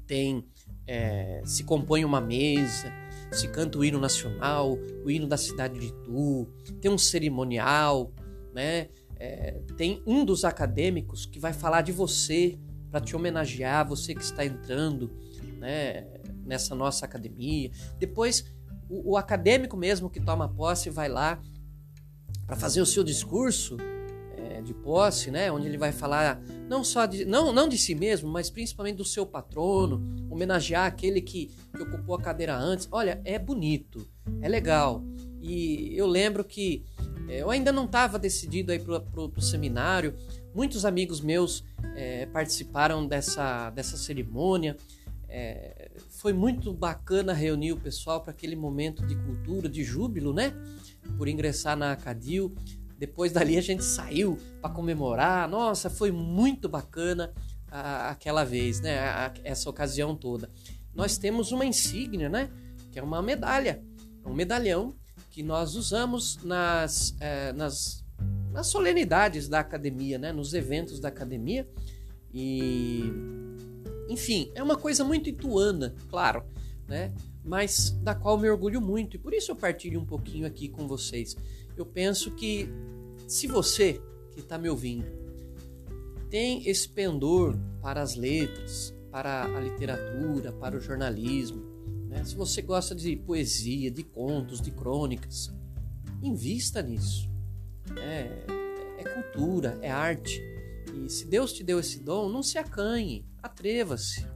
tem. 0.06 0.48
É, 0.88 1.42
se 1.44 1.66
compõe 1.66 2.06
uma 2.06 2.22
mesa 2.22 2.90
se 3.30 3.50
canta 3.50 3.78
o 3.78 3.84
hino 3.84 4.00
nacional, 4.00 4.78
o 5.04 5.12
hino 5.12 5.28
da 5.28 5.36
cidade 5.36 5.78
de 5.78 5.88
Itu, 5.88 6.48
tem 6.80 6.90
um 6.90 6.98
cerimonial, 6.98 8.14
né? 8.54 8.88
É, 9.20 9.60
tem 9.76 10.02
um 10.08 10.24
dos 10.24 10.46
acadêmicos 10.46 11.26
que 11.26 11.38
vai 11.38 11.52
falar 11.52 11.82
de 11.82 11.92
você 11.92 12.58
para 12.90 13.02
te 13.02 13.14
homenagear, 13.14 13.86
você 13.86 14.16
que 14.16 14.24
está 14.24 14.46
entrando 14.46 15.12
né, 15.60 16.08
nessa 16.46 16.74
nossa 16.74 17.06
academia. 17.06 17.70
Depois, 18.00 18.46
o, 18.90 19.12
o 19.12 19.18
acadêmico 19.18 19.76
mesmo 19.76 20.10
que 20.10 20.22
toma 20.22 20.48
posse 20.48 20.90
vai 20.90 21.10
lá 21.10 21.42
para 22.48 22.56
fazer 22.56 22.82
o 22.82 22.86
seu 22.86 23.04
discurso 23.04 23.78
é, 24.38 24.62
de 24.62 24.74
posse, 24.74 25.30
né, 25.30 25.52
onde 25.52 25.68
ele 25.68 25.78
vai 25.78 25.92
falar 25.92 26.42
não 26.70 26.84
só 26.84 27.06
de, 27.06 27.26
não, 27.26 27.52
não 27.52 27.68
de 27.68 27.78
si 27.78 27.94
mesmo, 27.94 28.30
mas 28.30 28.50
principalmente 28.50 28.96
do 28.96 29.06
seu 29.06 29.26
patrono, 29.26 30.02
homenagear 30.32 30.86
aquele 30.86 31.22
que, 31.22 31.52
que 31.76 31.84
ocupou 31.84 32.16
a 32.16 32.22
cadeira 32.22 32.58
antes. 32.58 32.88
Olha, 32.92 33.22
é 33.26 33.38
bonito, 33.38 34.08
é 34.42 34.48
legal. 34.48 35.04
E 35.42 35.94
eu 35.96 36.08
lembro 36.08 36.44
que 36.44 36.84
é, 37.28 37.42
eu 37.42 37.50
ainda 37.50 37.72
não 37.72 37.86
estava 37.86 38.18
decidido 38.18 38.72
aí 38.72 38.80
para 38.80 39.02
o 39.22 39.42
seminário. 39.42 40.16
Muitos 40.56 40.86
amigos 40.86 41.20
meus 41.22 41.64
é, 41.96 42.26
participaram 42.28 43.06
dessa, 43.06 43.70
dessa 43.72 43.98
cerimônia. 43.98 44.78
É, 45.30 45.92
foi 46.10 46.32
muito 46.32 46.74
bacana 46.74 47.34
reunir 47.34 47.74
o 47.74 47.78
pessoal 47.78 48.22
para 48.22 48.32
aquele 48.32 48.56
momento 48.56 49.06
de 49.06 49.16
cultura, 49.16 49.68
de 49.68 49.84
júbilo, 49.84 50.34
né? 50.34 50.54
Por 51.18 51.28
ingressar 51.28 51.78
na 51.78 51.92
Acadil. 51.92 52.56
Depois 52.98 53.32
dali 53.32 53.58
a 53.58 53.62
gente 53.62 53.84
saiu 53.84 54.38
para 54.62 54.74
comemorar. 54.74 55.48
Nossa, 55.48 55.90
foi 55.90 56.12
muito 56.12 56.68
bacana 56.68 57.32
a, 57.72 58.10
aquela 58.10 58.44
vez, 58.44 58.80
né? 58.82 59.00
A, 59.00 59.34
essa 59.44 59.70
ocasião 59.70 60.16
toda. 60.16 60.50
Nós 60.94 61.18
temos 61.18 61.52
uma 61.52 61.66
insígnia, 61.66 62.28
né? 62.28 62.50
Que 62.92 63.00
é 63.00 63.04
uma 63.04 63.22
medalha, 63.22 63.84
um 64.26 64.34
medalhão 64.34 64.96
que 65.30 65.44
nós 65.44 65.76
usamos 65.76 66.44
nas, 66.44 67.16
é, 67.20 67.54
nas, 67.54 68.04
nas 68.52 68.68
solenidades 68.68 69.48
da 69.48 69.60
academia, 69.60 70.18
né? 70.18 70.32
Nos 70.32 70.54
eventos 70.54 71.00
da 71.00 71.10
academia. 71.10 71.70
E 72.34 73.04
enfim, 74.10 74.52
é 74.56 74.64
uma 74.64 74.78
coisa 74.78 75.04
muito 75.04 75.30
ituana, 75.30 75.94
claro, 76.10 76.44
né? 76.88 77.14
Mas 77.48 77.92
da 78.02 78.14
qual 78.14 78.38
me 78.38 78.50
orgulho 78.50 78.82
muito 78.82 79.16
e 79.16 79.20
por 79.20 79.34
isso 79.34 79.52
eu 79.52 79.56
partilho 79.56 80.00
um 80.00 80.06
pouquinho 80.06 80.46
aqui 80.46 80.68
com 80.68 80.88
vocês 80.88 81.36
eu 81.78 81.86
penso 81.86 82.32
que 82.32 82.68
se 83.28 83.48
você 83.48 84.02
que 84.32 84.40
está 84.42 84.58
me 84.58 84.70
ouvindo 84.70 85.06
tem 86.30 86.68
esse 86.68 86.90
pendor 86.90 87.58
para 87.82 88.02
as 88.02 88.16
letras, 88.16 88.94
para 89.10 89.46
a 89.46 89.60
literatura, 89.62 90.52
para 90.52 90.76
o 90.76 90.82
jornalismo, 90.82 91.64
né? 92.10 92.24
se 92.26 92.36
você 92.36 92.62
gosta 92.62 92.94
de 92.94 93.16
poesia, 93.16 93.90
de 93.90 94.04
contos, 94.04 94.60
de 94.60 94.72
crônicas, 94.72 95.50
invista 96.22 96.82
nisso. 96.82 97.30
É, 97.98 98.46
é 98.98 99.04
cultura, 99.04 99.78
é 99.82 99.90
arte. 99.90 100.42
E 100.94 101.10
se 101.10 101.26
Deus 101.26 101.54
te 101.54 101.64
deu 101.64 101.80
esse 101.80 102.00
dom, 102.02 102.28
não 102.28 102.44
se 102.44 102.58
acanhe, 102.58 103.26
atreva-se, 103.42 104.28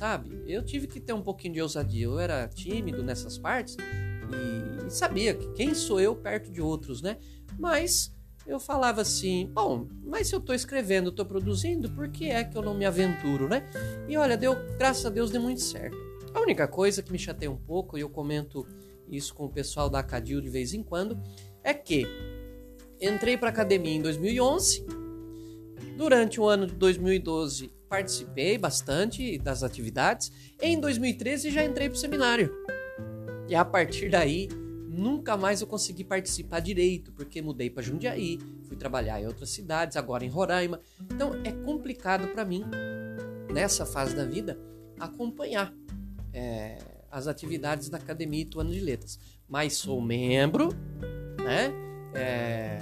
sabe? 0.00 0.42
Eu 0.46 0.64
tive 0.64 0.86
que 0.86 0.98
ter 0.98 1.12
um 1.12 1.20
pouquinho 1.20 1.52
de 1.52 1.60
ousadia. 1.60 2.06
Eu 2.06 2.18
era 2.18 2.48
tímido 2.48 3.02
nessas 3.02 3.36
partes 3.36 3.76
e, 3.76 4.86
e 4.86 4.90
sabia 4.90 5.34
que 5.34 5.52
quem 5.52 5.74
sou 5.74 6.00
eu 6.00 6.16
perto 6.16 6.50
de 6.50 6.62
outros, 6.62 7.02
né? 7.02 7.18
Mas 7.58 8.10
eu 8.46 8.58
falava 8.58 9.02
assim: 9.02 9.50
bom, 9.52 9.86
mas 10.02 10.28
se 10.28 10.34
eu 10.34 10.38
estou 10.38 10.54
escrevendo, 10.54 11.10
estou 11.10 11.26
produzindo, 11.26 11.90
por 11.90 12.08
que 12.08 12.30
é 12.30 12.42
que 12.42 12.56
eu 12.56 12.62
não 12.62 12.72
me 12.72 12.86
aventuro, 12.86 13.46
né? 13.46 13.68
E 14.08 14.16
olha, 14.16 14.38
deu, 14.38 14.56
graças 14.78 15.04
a 15.04 15.10
Deus 15.10 15.30
deu 15.30 15.42
muito 15.42 15.60
certo. 15.60 15.98
A 16.32 16.40
única 16.40 16.66
coisa 16.66 17.02
que 17.02 17.12
me 17.12 17.18
chateia 17.18 17.50
um 17.50 17.58
pouco, 17.58 17.98
e 17.98 18.00
eu 18.00 18.08
comento 18.08 18.66
isso 19.06 19.34
com 19.34 19.44
o 19.44 19.50
pessoal 19.50 19.90
da 19.90 19.98
Acadil 19.98 20.40
de 20.40 20.48
vez 20.48 20.72
em 20.72 20.82
quando, 20.82 21.20
é 21.62 21.74
que 21.74 22.06
entrei 22.98 23.36
para 23.36 23.50
academia 23.50 23.96
em 23.96 24.00
2011. 24.00 25.09
Durante 26.00 26.40
o 26.40 26.48
ano 26.48 26.66
de 26.66 26.72
2012 26.76 27.70
participei 27.86 28.56
bastante 28.56 29.36
das 29.36 29.62
atividades. 29.62 30.32
Em 30.58 30.80
2013 30.80 31.50
já 31.50 31.62
entrei 31.62 31.90
para 31.90 31.96
o 31.96 32.00
seminário. 32.00 32.50
E 33.46 33.54
a 33.54 33.66
partir 33.66 34.08
daí 34.08 34.48
nunca 34.88 35.36
mais 35.36 35.60
eu 35.60 35.66
consegui 35.66 36.02
participar 36.02 36.60
direito, 36.60 37.12
porque 37.12 37.42
mudei 37.42 37.68
para 37.68 37.82
Jundiaí, 37.82 38.38
fui 38.66 38.78
trabalhar 38.78 39.20
em 39.20 39.26
outras 39.26 39.50
cidades, 39.50 39.94
agora 39.94 40.24
em 40.24 40.30
Roraima. 40.30 40.80
Então 41.02 41.32
é 41.44 41.52
complicado 41.52 42.28
para 42.28 42.46
mim 42.46 42.64
nessa 43.52 43.84
fase 43.84 44.16
da 44.16 44.24
vida 44.24 44.58
acompanhar 44.98 45.70
é, 46.32 46.78
as 47.10 47.26
atividades 47.26 47.90
da 47.90 47.98
Academia 47.98 48.40
Ituano 48.40 48.72
de 48.72 48.80
Letras. 48.80 49.18
Mas 49.46 49.74
sou 49.74 50.00
membro, 50.00 50.70
né? 51.44 51.70
É, 52.14 52.78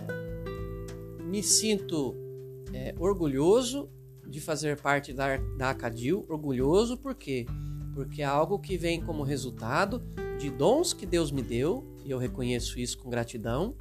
me 1.24 1.42
sinto 1.42 2.27
é, 2.72 2.94
orgulhoso 2.98 3.88
de 4.26 4.40
fazer 4.40 4.80
parte 4.80 5.12
da, 5.12 5.36
da 5.56 5.70
Acadil, 5.70 6.26
orgulhoso 6.28 6.96
por 6.96 7.14
quê? 7.14 7.46
Porque 7.94 8.22
é 8.22 8.24
algo 8.24 8.58
que 8.58 8.76
vem 8.76 9.00
como 9.00 9.22
resultado 9.22 10.02
de 10.38 10.50
dons 10.50 10.92
que 10.92 11.06
Deus 11.06 11.32
me 11.32 11.42
deu, 11.42 11.84
e 12.04 12.10
eu 12.10 12.18
reconheço 12.18 12.78
isso 12.78 12.98
com 12.98 13.10
gratidão, 13.10 13.74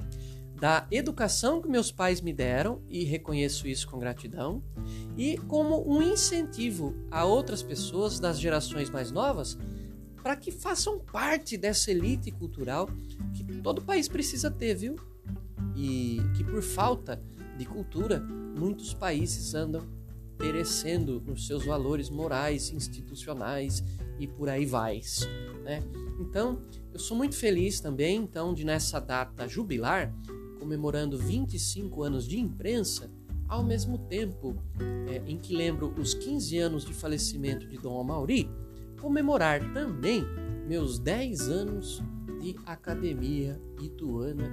da 0.54 0.88
educação 0.90 1.62
que 1.62 1.68
meus 1.68 1.92
pais 1.92 2.20
me 2.20 2.32
deram, 2.32 2.82
e 2.88 3.04
reconheço 3.04 3.68
isso 3.68 3.86
com 3.88 3.98
gratidão, 3.98 4.62
e 5.16 5.36
como 5.46 5.88
um 5.88 6.02
incentivo 6.02 6.96
a 7.10 7.24
outras 7.24 7.62
pessoas 7.62 8.18
das 8.18 8.40
gerações 8.40 8.90
mais 8.90 9.12
novas 9.12 9.56
para 10.22 10.34
que 10.36 10.50
façam 10.50 10.98
parte 10.98 11.56
dessa 11.56 11.90
elite 11.90 12.30
cultural 12.30 12.88
que 13.34 13.44
todo 13.62 13.80
país 13.82 14.08
precisa 14.08 14.50
ter, 14.50 14.74
viu? 14.74 14.96
E 15.76 16.20
que 16.36 16.42
por 16.42 16.60
falta 16.60 17.22
de 17.58 17.66
cultura, 17.66 18.20
muitos 18.20 18.94
países 18.94 19.54
andam 19.54 19.86
perecendo 20.38 21.20
nos 21.20 21.46
seus 21.46 21.64
valores 21.66 22.08
morais, 22.08 22.70
institucionais 22.70 23.82
e 24.18 24.26
por 24.26 24.48
aí 24.48 24.64
vai. 24.64 25.00
Né? 25.64 25.82
Então, 26.20 26.62
eu 26.92 27.00
sou 27.00 27.16
muito 27.16 27.34
feliz 27.36 27.80
também 27.80 28.16
então 28.16 28.54
de 28.54 28.64
nessa 28.64 29.00
data 29.00 29.48
jubilar, 29.48 30.14
comemorando 30.60 31.18
25 31.18 32.02
anos 32.02 32.26
de 32.26 32.38
imprensa, 32.38 33.10
ao 33.48 33.64
mesmo 33.64 33.98
tempo 33.98 34.56
é, 35.08 35.22
em 35.26 35.36
que 35.36 35.56
lembro 35.56 35.92
os 35.98 36.14
15 36.14 36.58
anos 36.58 36.84
de 36.84 36.94
falecimento 36.94 37.66
de 37.66 37.76
Dom 37.76 38.00
Amauri, 38.00 38.48
comemorar 39.00 39.72
também 39.72 40.24
meus 40.66 40.98
10 40.98 41.48
anos 41.48 42.02
de 42.40 42.54
Academia 42.66 43.60
Ituana 43.80 44.48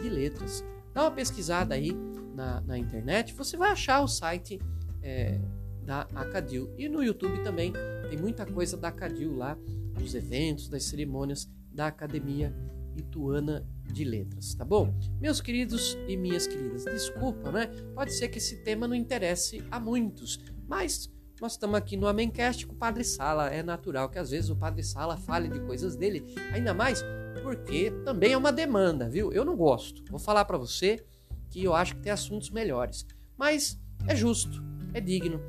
de 0.00 0.08
Letras. 0.08 0.64
Dá 0.92 1.02
uma 1.02 1.10
pesquisada 1.10 1.74
aí 1.74 1.96
na, 2.38 2.60
na 2.60 2.78
internet, 2.78 3.34
você 3.34 3.56
vai 3.56 3.72
achar 3.72 4.00
o 4.00 4.06
site 4.06 4.60
é, 5.02 5.40
da 5.82 6.02
Acadil. 6.14 6.72
E 6.78 6.88
no 6.88 7.02
YouTube 7.02 7.42
também 7.42 7.72
tem 8.08 8.16
muita 8.16 8.46
coisa 8.46 8.76
da 8.76 8.88
Acadil 8.88 9.36
lá, 9.36 9.58
dos 9.94 10.14
eventos, 10.14 10.68
das 10.68 10.84
cerimônias 10.84 11.50
da 11.72 11.88
Academia 11.88 12.54
Ituana 12.96 13.66
de 13.92 14.04
Letras, 14.04 14.54
tá 14.54 14.64
bom? 14.64 14.94
Meus 15.20 15.40
queridos 15.40 15.98
e 16.06 16.16
minhas 16.16 16.46
queridas, 16.46 16.84
desculpa, 16.84 17.50
né? 17.50 17.66
Pode 17.92 18.12
ser 18.12 18.28
que 18.28 18.38
esse 18.38 18.62
tema 18.62 18.86
não 18.86 18.94
interesse 18.94 19.64
a 19.68 19.80
muitos, 19.80 20.38
mas 20.68 21.10
nós 21.40 21.52
estamos 21.52 21.76
aqui 21.76 21.96
no 21.96 22.06
Amencast 22.06 22.66
com 22.66 22.74
o 22.74 22.76
Padre 22.76 23.02
Sala. 23.02 23.48
É 23.48 23.64
natural 23.64 24.08
que 24.08 24.18
às 24.18 24.30
vezes 24.30 24.48
o 24.48 24.56
Padre 24.56 24.84
Sala 24.84 25.16
fale 25.16 25.48
de 25.48 25.58
coisas 25.60 25.96
dele, 25.96 26.24
ainda 26.52 26.72
mais 26.72 27.02
porque 27.42 27.90
também 28.04 28.32
é 28.32 28.36
uma 28.36 28.52
demanda, 28.52 29.08
viu? 29.08 29.32
Eu 29.32 29.44
não 29.44 29.56
gosto. 29.56 30.04
Vou 30.10 30.18
falar 30.18 30.44
para 30.44 30.58
você 30.58 31.04
que 31.50 31.62
eu 31.62 31.74
acho 31.74 31.96
que 31.96 32.02
tem 32.02 32.12
assuntos 32.12 32.50
melhores, 32.50 33.06
mas 33.36 33.78
é 34.06 34.14
justo, 34.14 34.62
é 34.92 35.00
digno. 35.00 35.40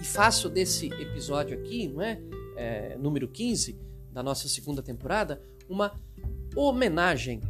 E 0.00 0.04
faço 0.04 0.48
desse 0.48 0.86
episódio 0.86 1.58
aqui, 1.58 1.88
não 1.88 2.00
é? 2.00 2.20
é 2.56 2.96
número 2.96 3.28
15 3.28 3.78
da 4.12 4.22
nossa 4.22 4.48
segunda 4.48 4.82
temporada, 4.82 5.40
uma 5.68 5.92
homenagem 6.56 7.40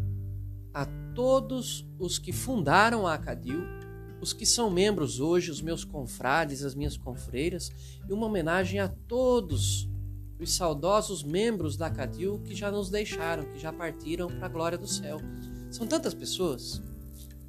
a 0.74 0.86
todos 1.14 1.86
os 1.98 2.18
que 2.18 2.32
fundaram 2.32 3.06
a 3.06 3.14
Acadil, 3.14 3.62
os 4.20 4.32
que 4.32 4.44
são 4.44 4.70
membros 4.70 5.18
hoje, 5.18 5.50
os 5.50 5.62
meus 5.62 5.84
confrades, 5.84 6.62
as 6.62 6.74
minhas 6.74 6.96
confreiras, 6.96 7.70
e 8.08 8.12
uma 8.12 8.26
homenagem 8.26 8.78
a 8.78 8.88
todos 8.88 9.88
os 10.38 10.54
saudosos 10.54 11.22
membros 11.22 11.76
da 11.76 11.86
Acadil 11.86 12.40
que 12.40 12.54
já 12.54 12.70
nos 12.70 12.90
deixaram, 12.90 13.44
que 13.44 13.58
já 13.58 13.72
partiram 13.72 14.28
para 14.28 14.46
a 14.46 14.48
glória 14.48 14.78
do 14.78 14.86
céu. 14.86 15.18
São 15.70 15.86
tantas 15.86 16.14
pessoas 16.14 16.82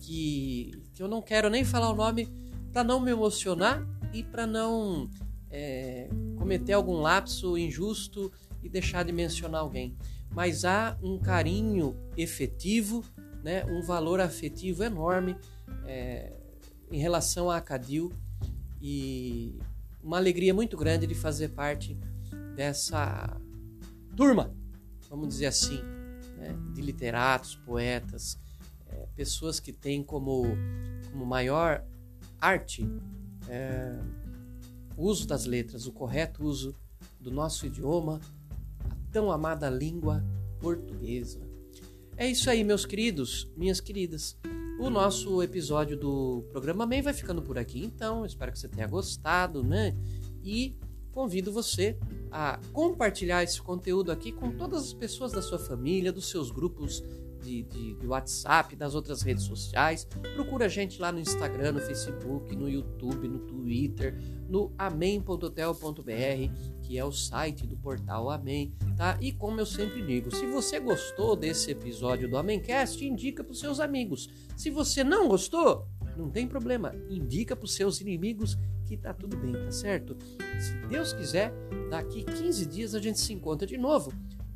que, 0.02 0.72
que 0.94 1.02
eu 1.02 1.08
não 1.08 1.22
quero 1.22 1.50
nem 1.50 1.64
falar 1.64 1.92
o 1.92 1.96
nome 1.96 2.28
para 2.74 2.84
não 2.84 3.00
me 3.00 3.12
emocionar 3.12 3.86
e 4.14 4.24
para 4.24 4.46
não 4.46 5.10
é, 5.50 6.10
cometer 6.38 6.74
algum 6.74 7.00
lapso 7.00 7.58
injusto 7.58 8.32
e 8.64 8.68
deixar 8.68 9.04
de 9.04 9.12
mencionar 9.12 9.62
alguém. 9.62 9.96
Mas 10.34 10.66
há 10.66 10.98
um 11.02 11.18
carinho 11.18 11.96
efetivo, 12.18 13.04
né, 13.44 13.66
um 13.66 13.82
valor 13.82 14.20
afetivo 14.20 14.84
enorme 14.84 15.38
é, 15.86 16.34
em 16.92 17.00
relação 17.00 17.50
à 17.50 17.58
Acadil 17.58 18.12
e 18.82 19.60
uma 20.04 20.18
alegria 20.18 20.54
muito 20.54 20.76
grande 20.76 21.06
de 21.06 21.14
fazer 21.14 21.50
parte 21.50 21.98
dessa 22.56 23.38
turma, 24.16 24.54
vamos 25.10 25.28
dizer 25.28 25.48
assim, 25.48 25.82
né, 26.38 26.56
de 26.74 26.82
literatos, 26.82 27.56
poetas, 27.56 28.41
pessoas 29.22 29.60
que 29.60 29.72
têm 29.72 30.02
como, 30.02 30.42
como 31.12 31.24
maior 31.24 31.86
arte 32.40 32.90
é, 33.48 33.96
o 34.98 35.06
uso 35.06 35.28
das 35.28 35.46
letras, 35.46 35.86
o 35.86 35.92
correto 35.92 36.44
uso 36.44 36.76
do 37.20 37.30
nosso 37.30 37.68
idioma, 37.68 38.20
a 38.80 39.12
tão 39.12 39.32
amada 39.32 39.70
língua 39.70 40.26
portuguesa. 40.60 41.40
É 42.18 42.28
isso 42.28 42.50
aí, 42.50 42.64
meus 42.64 42.84
queridos, 42.84 43.48
minhas 43.56 43.80
queridas. 43.80 44.36
O 44.80 44.90
nosso 44.90 45.44
episódio 45.44 45.96
do 45.96 46.44
programa 46.50 46.88
MEI 46.88 47.04
vai 47.04 47.14
ficando 47.14 47.44
por 47.44 47.60
aqui, 47.60 47.86
então. 47.86 48.26
Espero 48.26 48.52
que 48.52 48.58
você 48.58 48.68
tenha 48.68 48.88
gostado, 48.88 49.64
né? 49.64 49.96
E 50.44 50.76
convido 51.12 51.52
você 51.52 51.96
a 52.32 52.60
compartilhar 52.74 53.44
esse 53.44 53.62
conteúdo 53.62 54.12
aqui 54.12 54.32
com 54.32 54.52
todas 54.52 54.82
as 54.82 54.94
pessoas 54.94 55.32
da 55.32 55.44
sua 55.44 55.60
família, 55.60 56.12
dos 56.12 56.28
seus 56.28 56.50
grupos 56.50 57.04
de, 57.42 57.64
de, 57.64 57.96
de, 57.96 58.08
WhatsApp, 58.08 58.76
das 58.76 58.96
outras 58.96 59.22
redes 59.22 59.44
sociais. 59.44 60.08
Procura 60.36 60.66
a 60.66 60.70
gente 60.70 61.02
lá 61.02 61.12
no 61.12 61.20
Instagram, 61.20 61.74
no 61.74 61.80
Facebook, 61.80 62.56
no 62.56 62.70
YouTube, 62.70 63.28
no 63.28 63.40
Twitter, 63.40 64.18
no 64.48 64.72
amém.hotel.br, 64.78 66.82
que 66.82 66.98
é 66.98 67.04
o 67.04 67.12
site 67.12 67.66
do 67.66 67.76
portal 67.78 68.30
Amém, 68.30 68.74
tá? 68.96 69.18
E 69.20 69.32
como 69.32 69.60
eu 69.60 69.66
sempre 69.66 70.06
digo, 70.06 70.34
se 70.34 70.46
você 70.46 70.80
gostou 70.80 71.36
desse 71.36 71.72
episódio 71.72 72.30
do 72.30 72.38
Amémcast, 72.38 73.04
indica 73.06 73.44
para 73.44 73.52
os 73.52 73.60
seus 73.60 73.80
amigos. 73.80 74.30
Se 74.56 74.70
você 74.70 75.04
não 75.04 75.28
gostou, 75.28 75.88
não 76.16 76.30
tem 76.30 76.48
problema, 76.48 76.94
indica 77.10 77.56
para 77.56 77.66
os 77.66 77.74
seus 77.74 78.00
inimigos 78.02 78.58
que 78.86 78.98
tá 78.98 79.14
tudo 79.14 79.38
bem, 79.38 79.54
tá 79.54 79.72
certo? 79.72 80.18
Se 80.60 80.76
Deus 80.88 81.14
quiser, 81.14 81.54
daqui 81.90 82.24
15 82.24 82.66
dias 82.66 82.94
a 82.94 83.00
gente 83.00 83.20
se 83.20 83.34
encontra 83.34 83.66
de 83.66 83.78
novo 83.78 84.12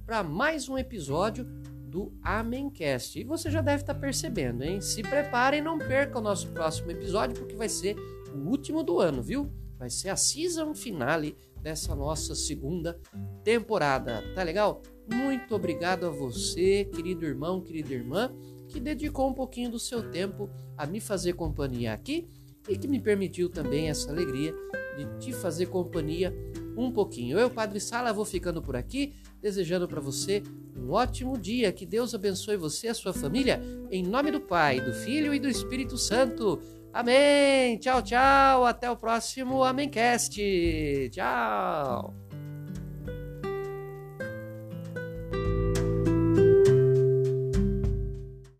para 0.06 0.22
mais 0.22 0.70
um 0.70 0.78
episódio 0.78 1.48
do 1.96 2.12
Amencast. 2.22 3.18
E 3.18 3.24
você 3.24 3.50
já 3.50 3.62
deve 3.62 3.84
estar 3.84 3.94
tá 3.94 4.00
percebendo, 4.02 4.66
hein? 4.66 4.82
Se 4.82 5.02
preparem, 5.02 5.62
não 5.62 5.78
perca 5.78 6.20
o 6.20 6.22
nosso 6.22 6.50
próximo 6.50 6.92
episódio, 6.92 7.40
porque 7.40 7.56
vai 7.56 7.70
ser 7.70 7.96
o 8.34 8.50
último 8.50 8.84
do 8.84 9.00
ano, 9.00 9.24
viu? 9.24 9.50
Vai 9.80 9.90
ser 9.90 10.10
a 10.10 10.18
season 10.18 10.76
finale 10.76 11.38
dessa 11.62 11.96
nossa 11.96 12.36
segunda 12.36 13.00
temporada. 13.46 14.22
Tá 14.36 14.44
legal? 14.44 14.82
Muito 15.10 15.56
obrigado 15.56 16.06
a 16.06 16.10
você, 16.10 16.84
querido 16.84 17.26
irmão, 17.26 17.62
querida 17.62 17.94
irmã, 17.94 18.30
que 18.68 18.82
dedicou 18.82 19.30
um 19.30 19.34
pouquinho 19.34 19.72
do 19.72 19.80
seu 19.80 20.12
tempo 20.12 20.50
a 20.78 20.86
me 20.86 21.00
fazer 21.00 21.32
companhia 21.32 21.94
aqui 21.94 22.28
e 22.68 22.78
que 22.78 22.90
me 22.90 23.00
permitiu 23.00 23.50
também 23.50 23.90
essa 23.90 24.12
alegria 24.12 24.54
de 24.98 25.18
te 25.18 25.32
fazer 25.32 25.68
companhia 25.68 26.36
um 26.76 26.92
pouquinho. 26.92 27.38
Eu, 27.38 27.50
Padre 27.50 27.80
Sala, 27.80 28.14
vou 28.14 28.26
ficando 28.26 28.62
por 28.62 28.76
aqui, 28.76 29.14
desejando 29.42 29.88
para 29.88 30.02
você 30.02 30.44
um 30.76 30.92
ótimo 30.92 31.38
dia. 31.38 31.72
Que 31.72 31.86
Deus 31.86 32.14
abençoe 32.14 32.58
você 32.58 32.88
e 32.88 32.90
a 32.90 32.94
sua 32.94 33.14
família. 33.14 33.62
Em 33.90 34.04
nome 34.04 34.32
do 34.32 34.42
Pai, 34.42 34.80
do 34.80 34.94
Filho 34.94 35.34
e 35.34 35.40
do 35.40 35.50
Espírito 35.50 35.98
Santo. 35.98 36.60
Amém. 36.94 37.78
Tchau, 37.78 38.02
tchau. 38.02 38.66
Até 38.66 38.90
o 38.90 38.96
próximo 38.96 39.64
Amencast. 39.64 41.10
Tchau. 41.12 42.25